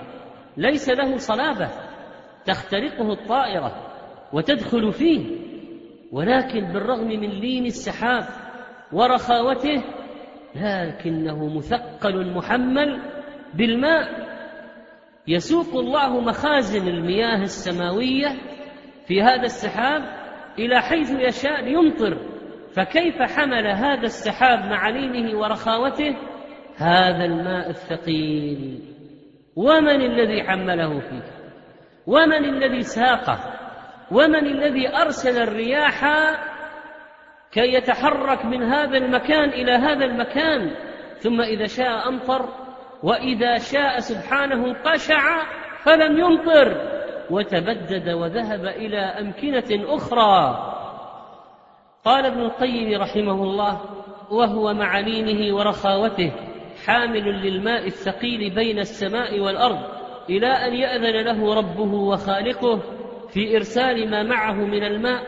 ليس 0.58 0.90
له 0.90 1.18
صلابة 1.18 1.70
تخترقه 2.46 3.14
الطائرة 3.14 3.72
وتدخل 4.34 4.94
فيه. 4.94 5.26
ولكن 6.12 6.74
بالرغم 6.74 7.08
من 7.08 7.30
لين 7.30 7.66
السحاب 7.66 8.24
ورخاوته 8.94 9.84
لكنه 10.56 11.58
مثقل 11.58 12.34
محمل 12.34 13.02
بالماء. 13.54 14.35
يسوق 15.28 15.76
الله 15.76 16.20
مخازن 16.20 16.88
المياه 16.88 17.42
السماوية 17.42 18.28
في 19.08 19.22
هذا 19.22 19.44
السحاب 19.44 20.04
إلى 20.60 20.82
حيث 20.82 21.12
يشاء 21.12 21.62
ليمطر. 21.62 22.18
فكيف 22.76 23.22
حمل 23.22 23.68
هذا 23.68 24.06
السحاب 24.06 24.60
مع 24.60 24.90
لينه 24.90 25.40
ورخاوته؟ 25.40 26.16
هذا 26.78 27.26
الماء 27.26 27.70
الثقيل. 27.70 28.80
ومن 29.56 30.02
الذي 30.02 30.44
حمله 30.44 31.00
فيه؟ 31.00 31.24
ومن 32.08 32.46
الذي 32.46 32.82
ساقه؟ 32.82 33.40
ومن 34.12 34.46
الذي 34.48 34.96
أرسل 34.96 35.42
الرياح 35.42 36.06
كي 37.52 37.74
يتحرك 37.74 38.46
من 38.46 38.64
هذا 38.64 38.98
المكان 38.98 39.50
إلى 39.50 39.72
هذا 39.72 40.06
المكان؟ 40.06 40.72
ثم 41.18 41.42
إذا 41.42 41.66
شاء 41.66 42.08
أمطر 42.10 42.65
وإذا 43.06 43.58
شاء 43.58 44.00
سبحانه 44.00 44.74
قشع 44.74 45.46
فلم 45.84 46.20
يمطر 46.20 46.96
وتبدد 47.30 48.10
وذهب 48.10 48.66
إلى 48.66 48.98
أمكنة 48.98 49.96
أخرى. 49.96 50.72
قال 52.06 52.26
ابن 52.26 52.42
القيم 52.42 53.02
رحمه 53.02 53.44
الله 53.44 53.82
وهو 54.32 54.74
مع 54.74 55.00
لينه 55.00 55.56
ورخاوته 55.56 56.32
حامل 56.86 57.24
للماء 57.24 57.88
الثقيل 57.88 58.56
بين 58.56 58.80
السماء 58.80 59.40
والأرض 59.40 59.80
إلى 60.30 60.48
أن 60.48 60.74
يأذن 60.74 61.26
له 61.26 61.56
ربه 61.56 61.94
وخالقه 61.94 62.82
في 63.30 63.56
إرسال 63.56 64.12
ما 64.12 64.24
معه 64.24 64.54
من 64.54 64.84
الماء 64.84 65.24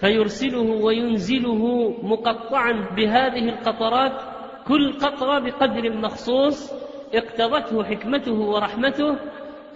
فيرسله 0.00 0.84
وينزله 0.84 1.94
مقطعا 2.02 2.72
بهذه 2.96 3.48
القطرات 3.48 4.12
كل 4.68 4.92
قطرة 4.92 5.38
بقدر 5.38 5.90
مخصوص 5.90 6.77
اقتضته 7.14 7.84
حكمته 7.84 8.32
ورحمته 8.32 9.16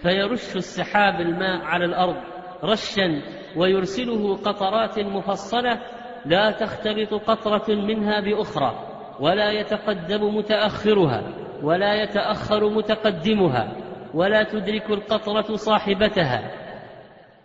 فيرش 0.01 0.55
السحاب 0.55 1.21
الماء 1.21 1.61
على 1.65 1.85
الأرض 1.85 2.15
رشا 2.63 3.21
ويرسله 3.55 4.35
قطرات 4.35 4.99
مفصلة 4.99 5.79
لا 6.25 6.51
تختلط 6.51 7.13
قطرة 7.13 7.75
منها 7.75 8.19
بأخرى 8.19 8.87
ولا 9.19 9.51
يتقدم 9.51 10.35
متأخرها 10.35 11.23
ولا 11.63 12.03
يتأخر 12.03 12.69
متقدمها 12.69 13.75
ولا 14.13 14.43
تدرك 14.43 14.89
القطرة 14.89 15.55
صاحبتها. 15.55 16.51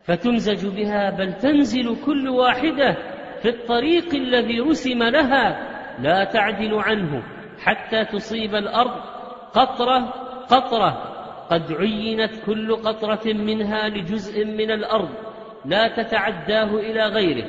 فتمزج 0.02 0.66
بها 0.66 1.10
بل 1.10 1.32
تنزل 1.32 1.96
كل 2.06 2.28
واحدة 2.28 2.96
في 3.42 3.48
الطريق 3.48 4.14
الذي 4.14 4.60
رسم 4.60 5.02
لها 5.02 5.68
لا 5.98 6.24
تعدل 6.24 6.74
عنه 6.74 7.22
حتى 7.58 8.04
تصيب 8.04 8.54
الأرض 8.54 9.17
قطرة 9.54 10.14
قطرة. 10.50 11.14
قد 11.50 11.72
عينت 11.72 12.32
كل 12.46 12.76
قطرة 12.76 13.32
منها 13.32 13.88
لجزء 13.88 14.44
من 14.44 14.70
الأرض 14.70 15.08
لا 15.64 15.88
تتعداه 16.02 16.74
إلى 16.74 17.06
غيره. 17.06 17.46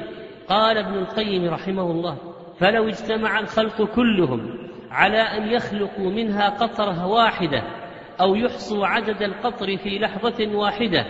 قال 0.50 0.78
ابن 0.78 0.94
القيم 0.94 1.50
رحمه 1.50 1.92
الله 1.92 2.18
فلو 2.60 2.88
اجتمع 2.88 3.40
الخلق 3.40 3.96
كلهم 3.96 4.70
على 4.92 5.18
أن 5.18 5.48
يخلقوا 5.48 6.12
منها 6.12 6.50
قطرة 6.50 7.08
واحدة 7.08 7.64
أو 8.22 8.36
يحصوا 8.36 8.88
عدد 8.88 9.22
القطر 9.22 9.78
في 9.78 10.00
لحظة 10.00 10.56
واحدة 10.56 11.06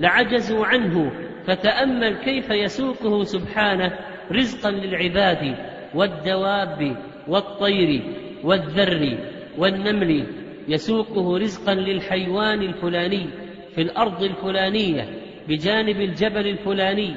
لعجزوا 0.00 0.66
عنه 0.66 1.12
فتأمل 1.46 2.16
كيف 2.16 2.50
يسوقه 2.50 3.24
سبحانه 3.24 3.98
رزقا 4.32 4.70
للعباد 4.70 5.56
والدواب 5.94 6.96
والطير 7.28 8.02
والذر. 8.44 9.18
والنمل 9.58 10.26
يسوقه 10.68 11.38
رزقا 11.38 11.74
للحيوان 11.74 12.62
الفلاني 12.62 13.28
في 13.74 13.82
الأرض 13.82 14.22
الفلانية 14.22 15.08
بجانب 15.48 16.00
الجبل 16.00 16.46
الفلاني 16.46 17.14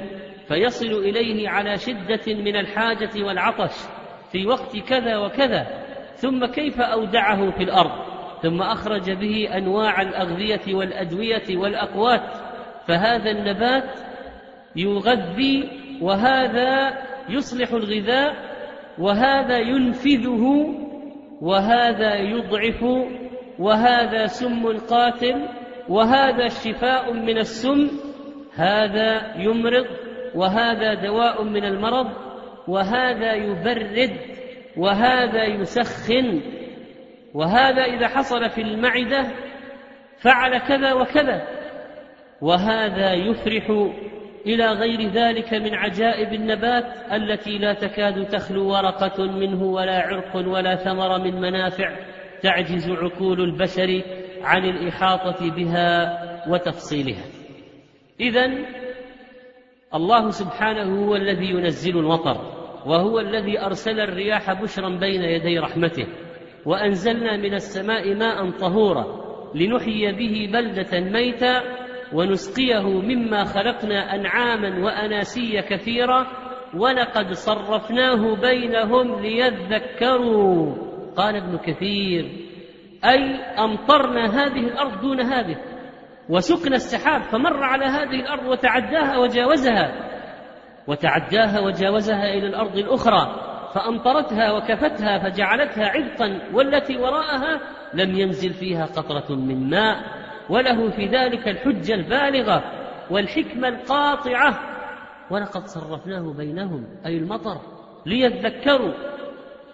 فيصل 0.48 0.86
إليه 0.86 1.48
على 1.48 1.78
شدة 1.78 2.34
من 2.34 2.56
الحاجة 2.56 3.24
والعطش 3.24 3.74
في 4.32 4.46
وقت 4.46 4.76
كذا 4.76 5.18
وكذا 5.18 5.66
ثم 6.14 6.46
كيف 6.46 6.80
أودعه 6.80 7.50
في 7.50 7.62
الأرض؟ 7.62 7.90
ثم 8.42 8.62
أخرج 8.62 9.10
به 9.10 9.56
أنواع 9.56 10.02
الأغذية 10.02 10.74
والأدوية 10.74 11.56
والأقوات 11.56 12.22
فهذا 12.86 13.30
النبات 13.30 13.98
يغذي 14.76 15.68
وهذا 16.00 16.98
يصلح 17.28 17.72
الغذاء 17.72 18.34
وهذا 18.98 19.58
ينفذه 19.58 20.74
وهذا 21.42 22.14
يضعف 22.14 22.84
وهذا 23.58 24.26
سم 24.26 24.76
قاتل 24.78 25.48
وهذا 25.88 26.48
شفاء 26.48 27.12
من 27.12 27.38
السم 27.38 27.90
هذا 28.54 29.36
يمرض 29.36 29.86
وهذا 30.34 30.94
دواء 30.94 31.44
من 31.44 31.64
المرض 31.64 32.06
وهذا 32.68 33.34
يبرد 33.34 34.10
وهذا 34.76 35.44
يسخن 35.44 36.40
وهذا 37.34 37.84
إذا 37.84 38.08
حصل 38.08 38.50
في 38.50 38.60
المعدة 38.60 39.26
فعل 40.18 40.58
كذا 40.58 40.92
وكذا 40.92 41.42
وهذا 42.40 43.12
يفرح 43.12 43.90
إلى 44.46 44.66
غير 44.66 45.08
ذلك 45.10 45.54
من 45.54 45.74
عجائب 45.74 46.32
النبات 46.32 46.84
التي 47.12 47.58
لا 47.58 47.72
تكاد 47.72 48.28
تخلو 48.28 48.68
ورقة 48.72 49.24
منه 49.24 49.62
ولا 49.62 49.98
عرق 49.98 50.36
ولا 50.36 50.76
ثمر 50.76 51.18
من 51.18 51.40
منافع 51.40 51.96
تعجز 52.42 52.90
عقول 52.90 53.40
البشر 53.40 54.02
عن 54.42 54.64
الإحاطة 54.64 55.50
بها 55.50 56.18
وتفصيلها. 56.48 57.24
اذا 58.20 58.50
الله 59.94 60.30
سبحانه 60.30 61.06
هو 61.06 61.16
الذي 61.16 61.46
ينزل 61.46 61.98
المطر 61.98 62.58
وهو 62.86 63.20
الذي 63.20 63.60
أرسل 63.60 64.00
الرياح 64.00 64.62
بشرا 64.62 64.88
بين 64.88 65.22
يدي 65.22 65.58
رحمته 65.58 66.06
وأنزلنا 66.66 67.36
من 67.36 67.54
السماء 67.54 68.14
ماء 68.14 68.50
طهورا 68.50 69.28
لنحيي 69.54 70.12
به 70.12 70.50
بلدة 70.52 71.00
ميتا 71.00 71.62
ونسقيه 72.12 72.82
مما 72.82 73.44
خلقنا 73.44 74.14
أنعاما 74.14 74.84
وأناسيا 74.84 75.60
كثيرا 75.60 76.26
ولقد 76.74 77.32
صرفناه 77.32 78.36
بينهم 78.36 79.20
ليذكروا. 79.20 80.74
قال 81.16 81.36
ابن 81.36 81.58
كثير 81.58 82.48
أي 83.04 83.34
أمطرنا 83.58 84.24
هذه 84.26 84.60
الأرض 84.60 85.00
دون 85.00 85.20
هذه 85.20 85.56
وسقنا 86.28 86.76
السحاب 86.76 87.22
فمر 87.22 87.62
على 87.62 87.84
هذه 87.84 88.20
الأرض 88.20 88.46
وتعداها 88.46 89.18
وجاوزها 89.18 90.08
وتعداها 90.86 91.60
وجاوزها 91.60 92.34
إلى 92.34 92.46
الأرض 92.46 92.76
الأخرى 92.76 93.48
فأمطرتها 93.74 94.52
وكفتها 94.52 95.18
فجعلتها 95.18 95.86
عبقا 95.86 96.40
والتي 96.54 96.96
وراءها 96.96 97.60
لم 97.94 98.18
ينزل 98.18 98.52
فيها 98.52 98.86
قطرة 98.86 99.34
من 99.34 99.70
ماء. 99.70 100.27
وله 100.50 100.90
في 100.90 101.06
ذلك 101.06 101.48
الحجة 101.48 101.94
البالغة 101.94 102.64
والحكمة 103.10 103.68
القاطعة. 103.68 104.60
ولقد 105.30 105.62
صرفناه 105.66 106.32
بينهم 106.32 106.86
أي 107.06 107.16
المطر 107.16 107.60
ليذكروا. 108.06 108.92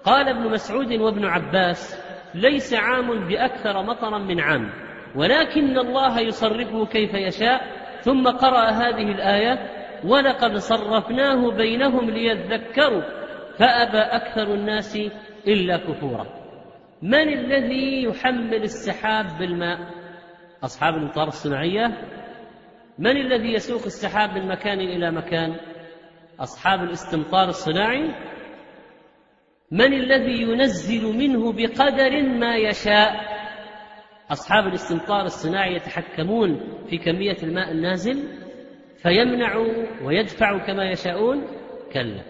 قال 0.05 0.29
ابن 0.29 0.51
مسعود 0.51 0.93
وابن 0.93 1.25
عباس 1.25 2.01
ليس 2.35 2.75
عام 2.75 3.29
بأكثر 3.29 3.83
مطرا 3.83 4.19
من 4.19 4.41
عام 4.41 4.71
ولكن 5.17 5.79
الله 5.79 6.21
يصرفه 6.21 6.87
كيف 6.87 7.15
يشاء. 7.15 7.61
ثم 8.01 8.29
قرأ 8.29 8.71
هذه 8.71 9.13
الآية 9.13 9.71
ولقد 10.05 10.57
صرفناه 10.57 11.51
بينهم 11.51 12.11
ليذكروا. 12.11 13.03
فأبى 13.59 13.99
أكثر 13.99 14.55
الناس 14.55 14.99
إلا 15.47 15.77
كفورا. 15.77 16.27
من 17.03 17.29
الذي 17.29 18.03
يحمل 18.03 18.63
السحاب 18.63 19.27
بالماء؟ 19.39 19.79
أصحاب 20.65 20.95
الأمطار 20.95 21.29
الصناعية؟ 21.29 21.87
من 22.99 23.17
الذي 23.17 23.53
يسوق 23.53 23.85
السحاب 23.85 24.39
من 24.39 24.49
مكان 24.49 24.81
إلى 24.81 25.11
مكان؟ 25.11 25.57
أصحاب 26.41 26.83
الاستمطار 26.83 27.49
الصناعي؟ 27.49 28.15
من 29.71 29.93
الذي 29.93 30.43
ينزل 30.43 31.17
منه 31.17 31.53
بقدر 31.53 32.23
ما 32.23 32.57
يشاء؟ 32.57 33.35
أصحاب 34.31 34.67
الاستمطار 34.67 35.25
الصناعي 35.25 35.75
يتحكمون 35.75 36.61
في 36.91 36.99
كمية 36.99 37.37
الماء 37.43 37.71
النازل 37.71 38.23
فيمنع 38.97 39.57
ويدفع 40.05 40.67
كما 40.67 40.91
يشاءون؟ 40.91 41.47
كلا. 41.93 42.23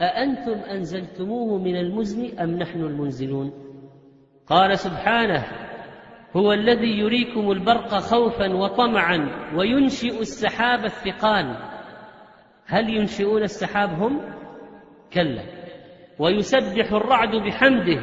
أأنتم 0.00 0.58
أنزلتموه 0.58 1.58
من 1.58 1.76
المزن 1.76 2.38
أم 2.38 2.50
نحن 2.50 2.80
المنزلون؟ 2.80 3.52
قال 4.46 4.78
سبحانه 4.78 5.69
هو 6.36 6.52
الذي 6.52 6.98
يريكم 6.98 7.50
البرق 7.50 7.94
خوفا 7.94 8.54
وطمعا 8.54 9.50
وينشئ 9.56 10.20
السحاب 10.20 10.84
الثقال. 10.84 11.56
هل 12.66 12.90
ينشئون 12.90 13.42
السحاب 13.42 13.90
هم؟ 13.90 14.20
كلا. 15.12 15.42
ويسبح 16.18 16.92
الرعد 16.92 17.36
بحمده 17.36 18.00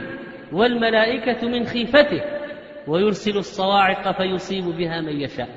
والملائكة 0.54 1.48
من 1.48 1.66
خيفته 1.66 2.22
ويرسل 2.88 3.38
الصواعق 3.38 4.18
فيصيب 4.18 4.66
بها 4.66 5.02
من 5.02 5.22
يشاء. 5.22 5.50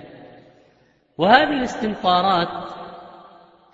وهذه 1.18 1.52
الاستمطارات 1.52 2.70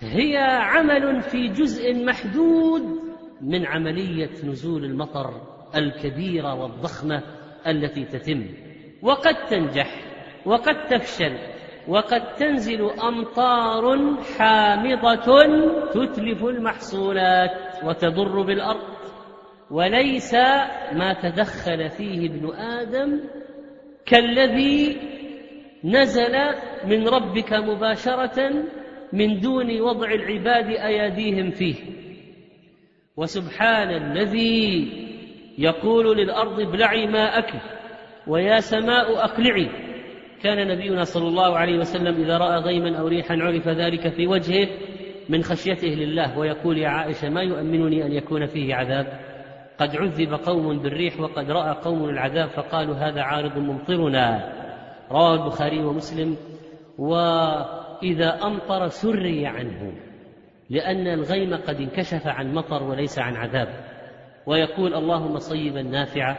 هي 0.01 0.37
عمل 0.61 1.21
في 1.23 1.49
جزء 1.49 2.05
محدود 2.05 2.83
من 3.41 3.67
عملية 3.67 4.31
نزول 4.45 4.85
المطر 4.85 5.41
الكبيرة 5.77 6.55
والضخمة 6.55 7.23
التي 7.67 8.05
تتم. 8.05 8.66
وقد 9.07 9.35
تنجح 9.51 9.87
وقد 10.47 10.87
تفشل 10.87 11.39
وقد 11.89 12.35
تنزل 12.35 12.91
أمطار 12.91 14.17
حامضة 14.39 15.27
تتلف 15.95 16.45
المحصولات 16.45 17.85
وتضر 17.85 18.43
بالأرض. 18.43 18.97
وليس 19.71 20.35
ما 20.93 21.17
تدخل 21.23 21.91
فيه 21.91 22.27
ابن 22.31 22.55
آدم 22.55 23.21
كالذي 24.07 24.97
نزل 25.85 26.35
من 26.87 27.09
ربك 27.09 27.53
مباشرة 27.53 28.65
من 29.13 29.41
دون 29.41 29.81
وضع 29.81 30.09
العباد 30.11 30.67
أياديهم 30.67 31.51
فيه. 31.51 31.75
وسبحان 33.17 33.89
الذي 33.89 34.89
يقول 35.59 36.17
للأرض 36.17 36.61
ابلعي 36.61 37.07
ماءك. 37.07 37.76
ويا 38.27 38.61
سماء 38.61 39.25
أقلعي. 39.25 39.71
كان 40.43 40.69
نبينا 40.69 41.05
صلى 41.05 41.29
الله 41.29 41.59
عليه 41.59 41.79
وسلم 41.79 42.23
إذا 42.25 42.39
رأى 42.39 42.59
غيما 42.59 42.99
أو 42.99 43.07
ريحا 43.07 43.35
عرف 43.35 43.69
ذلك 43.69 44.09
في 44.09 44.27
وجهه 44.27 44.69
من 45.29 45.43
خشيته 45.43 45.89
لله 45.89 46.39
ويقول 46.39 46.79
يا 46.79 46.89
عائشة 46.89 47.29
ما 47.29 47.43
يؤمنني 47.43 48.07
أن 48.07 48.13
يكون 48.13 48.47
فيه 48.47 48.75
عذاب؟ 48.75 49.21
قد 49.79 49.97
عذب 49.97 50.35
قوم 50.35 50.79
بالريح 50.79 51.21
وقد 51.21 51.51
رأى 51.51 51.75
قوم 51.83 52.09
العذاب 52.09 52.49
فقالوا 52.49 52.95
هذا 52.95 53.23
عارض 53.23 53.59
ممطرنا. 53.59 54.53
رواه 55.11 55.35
البخاري 55.35 55.85
ومسلم. 55.85 56.37
وإذا 56.99 58.39
أمطر 58.45 58.89
سري 58.89 59.47
عنه 59.47 59.93
لأن 60.71 61.07
الغيم 61.07 61.57
قد 61.57 61.81
انكشف 61.81 62.27
عن 62.27 62.55
مطر 62.55 62.83
وليس 62.83 63.19
عن 63.19 63.37
عذاب. 63.37 63.69
ويقول 64.47 64.95
اللهم 64.95 65.39
صيبا 65.39 65.83
نافعا. 65.83 66.37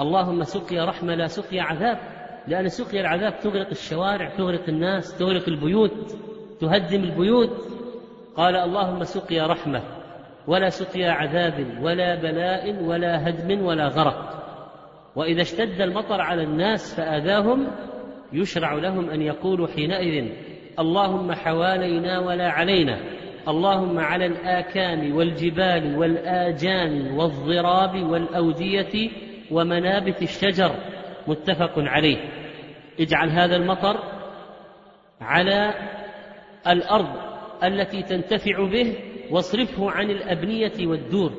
اللهم 0.00 0.42
سقيا 0.42 0.84
رحمة 0.84 1.14
لا 1.14 1.26
سقيا 1.26 1.62
عذاب. 1.62 1.98
لأن 2.48 2.68
سقيا 2.68 3.00
العذاب 3.00 3.40
تغرق 3.40 3.68
الشوارع 3.70 4.28
تغرق 4.28 4.68
الناس 4.68 5.18
تغرق 5.18 5.48
البيوت 5.48 6.16
تهدم 6.60 7.04
البيوت. 7.04 7.50
قال 8.36 8.56
اللهم 8.56 9.04
سقيا 9.04 9.46
رحمة 9.46 9.82
ولا 10.46 10.68
سقيا 10.68 11.10
عذاب 11.10 11.78
ولا 11.82 12.14
بلاء 12.14 12.82
ولا 12.82 13.28
هدم 13.28 13.62
ولا 13.62 13.88
غرق. 13.88 14.44
وإذا 15.16 15.42
اشتد 15.42 15.80
المطر 15.80 16.20
على 16.20 16.42
الناس 16.42 16.94
فآذاهم 16.94 17.66
يشرع 18.32 18.74
لهم 18.74 19.10
أن 19.10 19.22
يقولوا 19.22 19.66
حينئذ 19.66 20.28
اللهم 20.78 21.32
حوالينا 21.32 22.18
ولا 22.18 22.48
علينا. 22.48 23.00
اللهم 23.48 23.98
على 23.98 24.26
الآكام 24.26 25.16
والجبال 25.16 25.98
والاجان 25.98 27.10
والضراب 27.10 28.10
والأودية 28.10 29.10
ومنابت 29.50 30.22
الشجر 30.22 30.74
متفق 31.26 31.72
عليه. 31.76 32.18
اجعل 33.00 33.30
هذا 33.30 33.56
المطر 33.56 33.96
على 35.20 35.74
الأرض 36.66 37.08
التي 37.64 38.02
تنتفع 38.02 38.66
به 38.70 38.94
واصرفه 39.30 39.90
عن 39.90 40.10
الأبنية 40.10 40.86
والدور. 40.86 41.32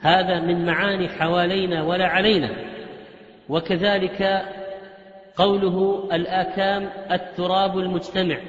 هذا 0.00 0.40
من 0.40 0.66
معاني 0.66 1.08
حوالينا 1.08 1.82
ولا 1.82 2.06
علينا. 2.06 2.50
وكذلك 3.48 4.42
قوله 5.36 6.08
الآكام 6.12 6.90
التراب 7.12 7.78
المجتمع 7.78 8.40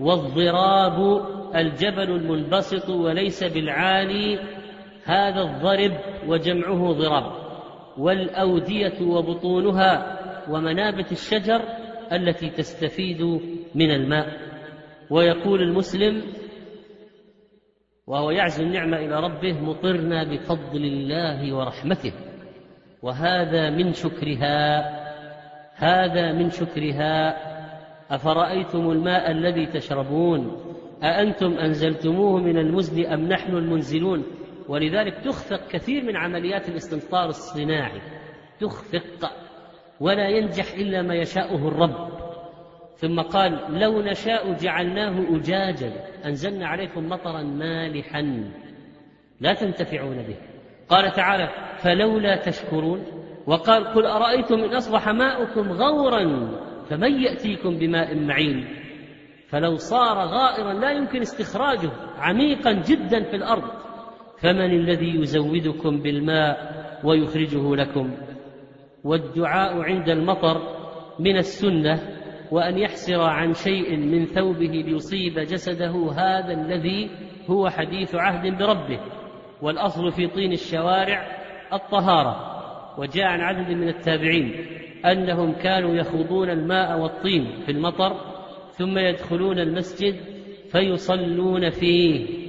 والضراب 0.00 1.26
الجبل 1.56 2.10
المنبسط 2.10 2.88
وليس 2.88 3.44
بالعالي 3.44 4.38
هذا 5.04 5.42
الضرب 5.42 5.92
وجمعه 6.26 6.92
ضراب. 6.92 7.41
والأودية 7.98 9.02
وبطونها 9.02 10.18
ومنابت 10.50 11.12
الشجر 11.12 11.62
التي 12.12 12.50
تستفيد 12.50 13.22
من 13.74 13.90
الماء. 13.90 14.26
ويقول 15.10 15.62
المسلم 15.62 16.22
وهو 18.06 18.30
يعزو 18.30 18.62
النعمة 18.62 18.96
إلى 18.96 19.20
ربه 19.20 19.60
مطرنا 19.60 20.24
بفضل 20.24 20.84
الله 20.84 21.56
ورحمته. 21.56 22.12
وهذا 23.02 23.70
من 23.70 23.92
شكرها 23.92 24.80
هذا 25.74 26.32
من 26.32 26.50
شكرها. 26.50 27.36
أفرأيتم 28.10 28.90
الماء 28.90 29.30
الذي 29.30 29.66
تشربون؟ 29.66 30.56
أأنتم 31.02 31.52
أنزلتموه 31.52 32.40
من 32.40 32.58
المزن 32.58 33.06
أم 33.06 33.28
نحن 33.28 33.56
المنزلون؟ 33.56 34.24
ولذلك 34.68 35.14
تخفق 35.24 35.68
كثير 35.68 36.04
من 36.04 36.16
عمليات 36.16 36.68
الاستمطار 36.68 37.28
الصناعي. 37.28 38.00
تخفق. 38.60 39.30
ولا 40.00 40.28
ينجح 40.28 40.74
إلا 40.74 41.02
ما 41.02 41.14
يشاءه 41.14 41.68
الرب. 41.68 42.08
ثم 42.96 43.20
قال 43.20 43.80
لو 43.80 44.02
نشاء 44.02 44.52
جعلناه 44.52 45.36
أجاجا. 45.36 45.92
أنزلنا 46.24 46.66
عليكم 46.66 47.08
مطرا 47.08 47.42
مالحا. 47.42 48.52
لا 49.40 49.54
تنتفعون 49.54 50.22
به. 50.22 50.36
قال 50.88 51.12
تعالى 51.12 51.48
فلولا 51.78 52.36
تشكرون. 52.36 53.06
وقال 53.46 53.84
قل 53.84 54.06
أرأيتم 54.06 54.54
إن 54.54 54.74
أصبح 54.74 55.08
ماؤكم 55.08 55.72
غورا 55.72 56.50
فمن 56.90 57.22
يأتيكم 57.22 57.78
بماء 57.78 58.14
معين؟ 58.14 58.76
فلو 59.48 59.76
صار 59.76 60.18
غائرا 60.18 60.72
لا 60.72 60.90
يمكن 60.90 61.20
استخراجه. 61.20 61.90
عميقا 62.18 62.72
جدا 62.72 63.22
في 63.22 63.36
الأرض. 63.36 63.81
فمن 64.42 64.72
الذي 64.72 65.20
يزودكم 65.20 66.02
بالماء 66.02 66.72
ويخرجه 67.04 67.76
لكم؟ 67.76 68.10
والدعاء 69.04 69.80
عند 69.80 70.08
المطر 70.08 70.62
من 71.18 71.36
السنة 71.36 72.00
وأن 72.50 72.78
يحسر 72.78 73.20
عن 73.22 73.54
شيء 73.54 73.96
من 73.96 74.26
ثوبه 74.26 74.66
ليصيب 74.86 75.38
جسده 75.38 76.12
هذا 76.12 76.52
الذي 76.52 77.10
هو 77.50 77.68
حديث 77.68 78.14
عهد 78.14 78.58
بربه. 78.58 79.00
والأصل 79.62 80.12
في 80.12 80.26
طين 80.26 80.52
الشوارع 80.52 81.26
الطهارة. 81.72 82.52
وجاء 82.98 83.24
عن 83.24 83.40
عدد 83.40 83.70
من 83.70 83.88
التابعين 83.88 84.66
أنهم 85.04 85.52
كانوا 85.52 85.94
يخوضون 85.94 86.50
الماء 86.50 86.98
والطين 86.98 87.62
في 87.66 87.72
المطر 87.72 88.16
ثم 88.72 88.98
يدخلون 88.98 89.58
المسجد 89.58 90.16
فيصلون 90.72 91.70
فيه. 91.70 92.41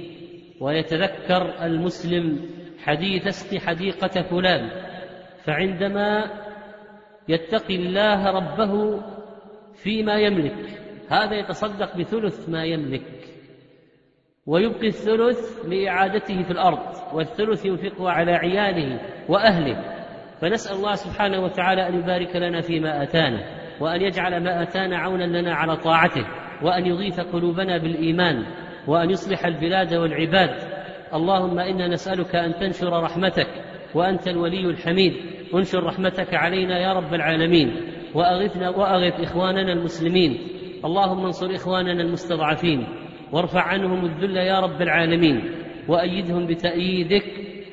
ويتذكر 0.64 1.64
المسلم 1.64 2.40
حديث 2.84 3.26
اسق 3.26 3.58
حديقة 3.58 4.22
فلان 4.22 4.70
فعندما 5.44 6.30
يتقي 7.28 7.76
الله 7.76 8.30
ربه 8.30 9.02
فيما 9.74 10.14
يملك 10.14 10.56
هذا 11.10 11.34
يتصدق 11.34 11.96
بثلث 11.96 12.48
ما 12.48 12.64
يملك 12.64 13.02
ويبقي 14.46 14.86
الثلث 14.86 15.66
لإعادته 15.66 16.42
في 16.42 16.50
الأرض 16.50 17.14
والثلث 17.14 17.64
ينفقه 17.64 18.10
على 18.10 18.32
عياله 18.32 19.00
وأهله 19.28 19.84
فنسأل 20.40 20.76
الله 20.76 20.94
سبحانه 20.94 21.44
وتعالى 21.44 21.88
أن 21.88 21.98
يبارك 21.98 22.36
لنا 22.36 22.60
فيما 22.60 23.02
آتانا 23.02 23.40
وأن 23.80 24.02
يجعل 24.02 24.44
ما 24.44 24.62
آتانا 24.62 24.98
عونا 24.98 25.24
لنا 25.24 25.54
على 25.54 25.76
طاعته 25.76 26.26
وأن 26.62 26.86
يغيث 26.86 27.20
قلوبنا 27.20 27.78
بالإيمان 27.78 28.63
وأن 28.86 29.10
يصلح 29.10 29.46
البلاد 29.46 29.94
والعباد. 29.94 30.50
اللهم 31.14 31.58
إنا 31.58 31.88
نسألك 31.88 32.36
أن 32.36 32.54
تنشر 32.54 33.02
رحمتك 33.02 33.46
وأنت 33.94 34.28
الولي 34.28 34.70
الحميد. 34.70 35.12
انشر 35.54 35.84
رحمتك 35.84 36.34
علينا 36.34 36.78
يا 36.78 36.92
رب 36.92 37.14
العالمين. 37.14 37.76
وأغثنا 38.14 38.68
وأغث 38.68 39.20
إخواننا 39.20 39.72
المسلمين. 39.72 40.38
اللهم 40.84 41.24
انصر 41.24 41.54
إخواننا 41.54 42.02
المستضعفين. 42.02 42.86
وارفع 43.32 43.62
عنهم 43.62 44.04
الذل 44.04 44.36
يا 44.36 44.60
رب 44.60 44.82
العالمين. 44.82 45.50
وأيدهم 45.88 46.46
بتأييدك. 46.46 47.24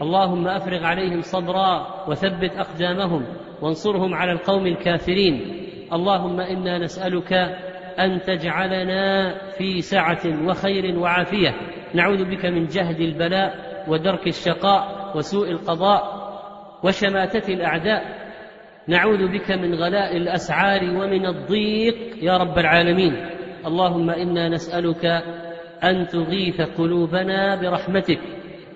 اللهم 0.01 0.47
أفرغ 0.47 0.83
عليهم 0.83 1.21
صبرا 1.21 2.05
وثبت 2.07 2.51
أقدامهم. 2.57 3.25
وانصرهم 3.61 4.13
على 4.13 4.31
القوم 4.31 4.67
الكافرين. 4.67 5.65
اللهم 5.93 6.39
إنا 6.39 6.77
نسألك 6.77 7.33
أن 7.99 8.21
تجعلنا 8.21 9.35
في 9.57 9.81
سعة 9.81 10.47
وخير 10.47 10.99
وعافية. 10.99 11.55
نعوذ 11.93 12.25
بك 12.25 12.45
من 12.45 12.65
جهد 12.65 12.99
البلاء 12.99 13.71
ودرك 13.87 14.27
الشقاء 14.27 15.11
وسوء 15.17 15.51
القضاء 15.51 16.31
وشماتة 16.83 17.53
الأعداء. 17.53 18.31
نعوذ 18.87 19.27
بك 19.27 19.51
من 19.51 19.75
غلاء 19.75 20.17
الأسعار 20.17 20.83
ومن 20.83 21.25
الضيق 21.25 21.95
يا 22.21 22.37
رب 22.37 22.57
العالمين. 22.57 23.29
اللهم 23.65 24.09
إنا 24.09 24.49
نسألك 24.49 25.05
أن 25.83 26.07
تغيث 26.07 26.61
قلوبنا 26.61 27.61
برحمتك 27.61 28.19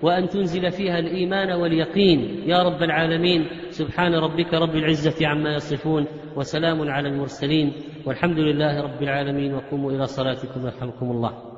وأن 0.02 0.28
تنزل 0.28 0.70
فيها 0.70 0.98
الإيمان 0.98 1.52
واليقين 1.52 2.42
يا 2.46 2.62
رب 2.62 2.82
العالمين. 2.82 3.46
سبحان 3.76 4.14
ربك 4.14 4.54
رب 4.54 4.74
العزة 4.76 5.26
عما 5.26 5.54
يصفون 5.54 6.06
وسلام 6.36 6.90
على 6.90 7.08
المرسلين 7.08 7.72
والحمد 8.06 8.38
لله 8.38 8.80
رب 8.80 9.02
العالمين 9.02 9.54
وقوموا 9.54 9.92
إلى 9.92 10.06
صلاتكم 10.06 10.66
يرحمكم 10.66 11.10
الله 11.10 11.55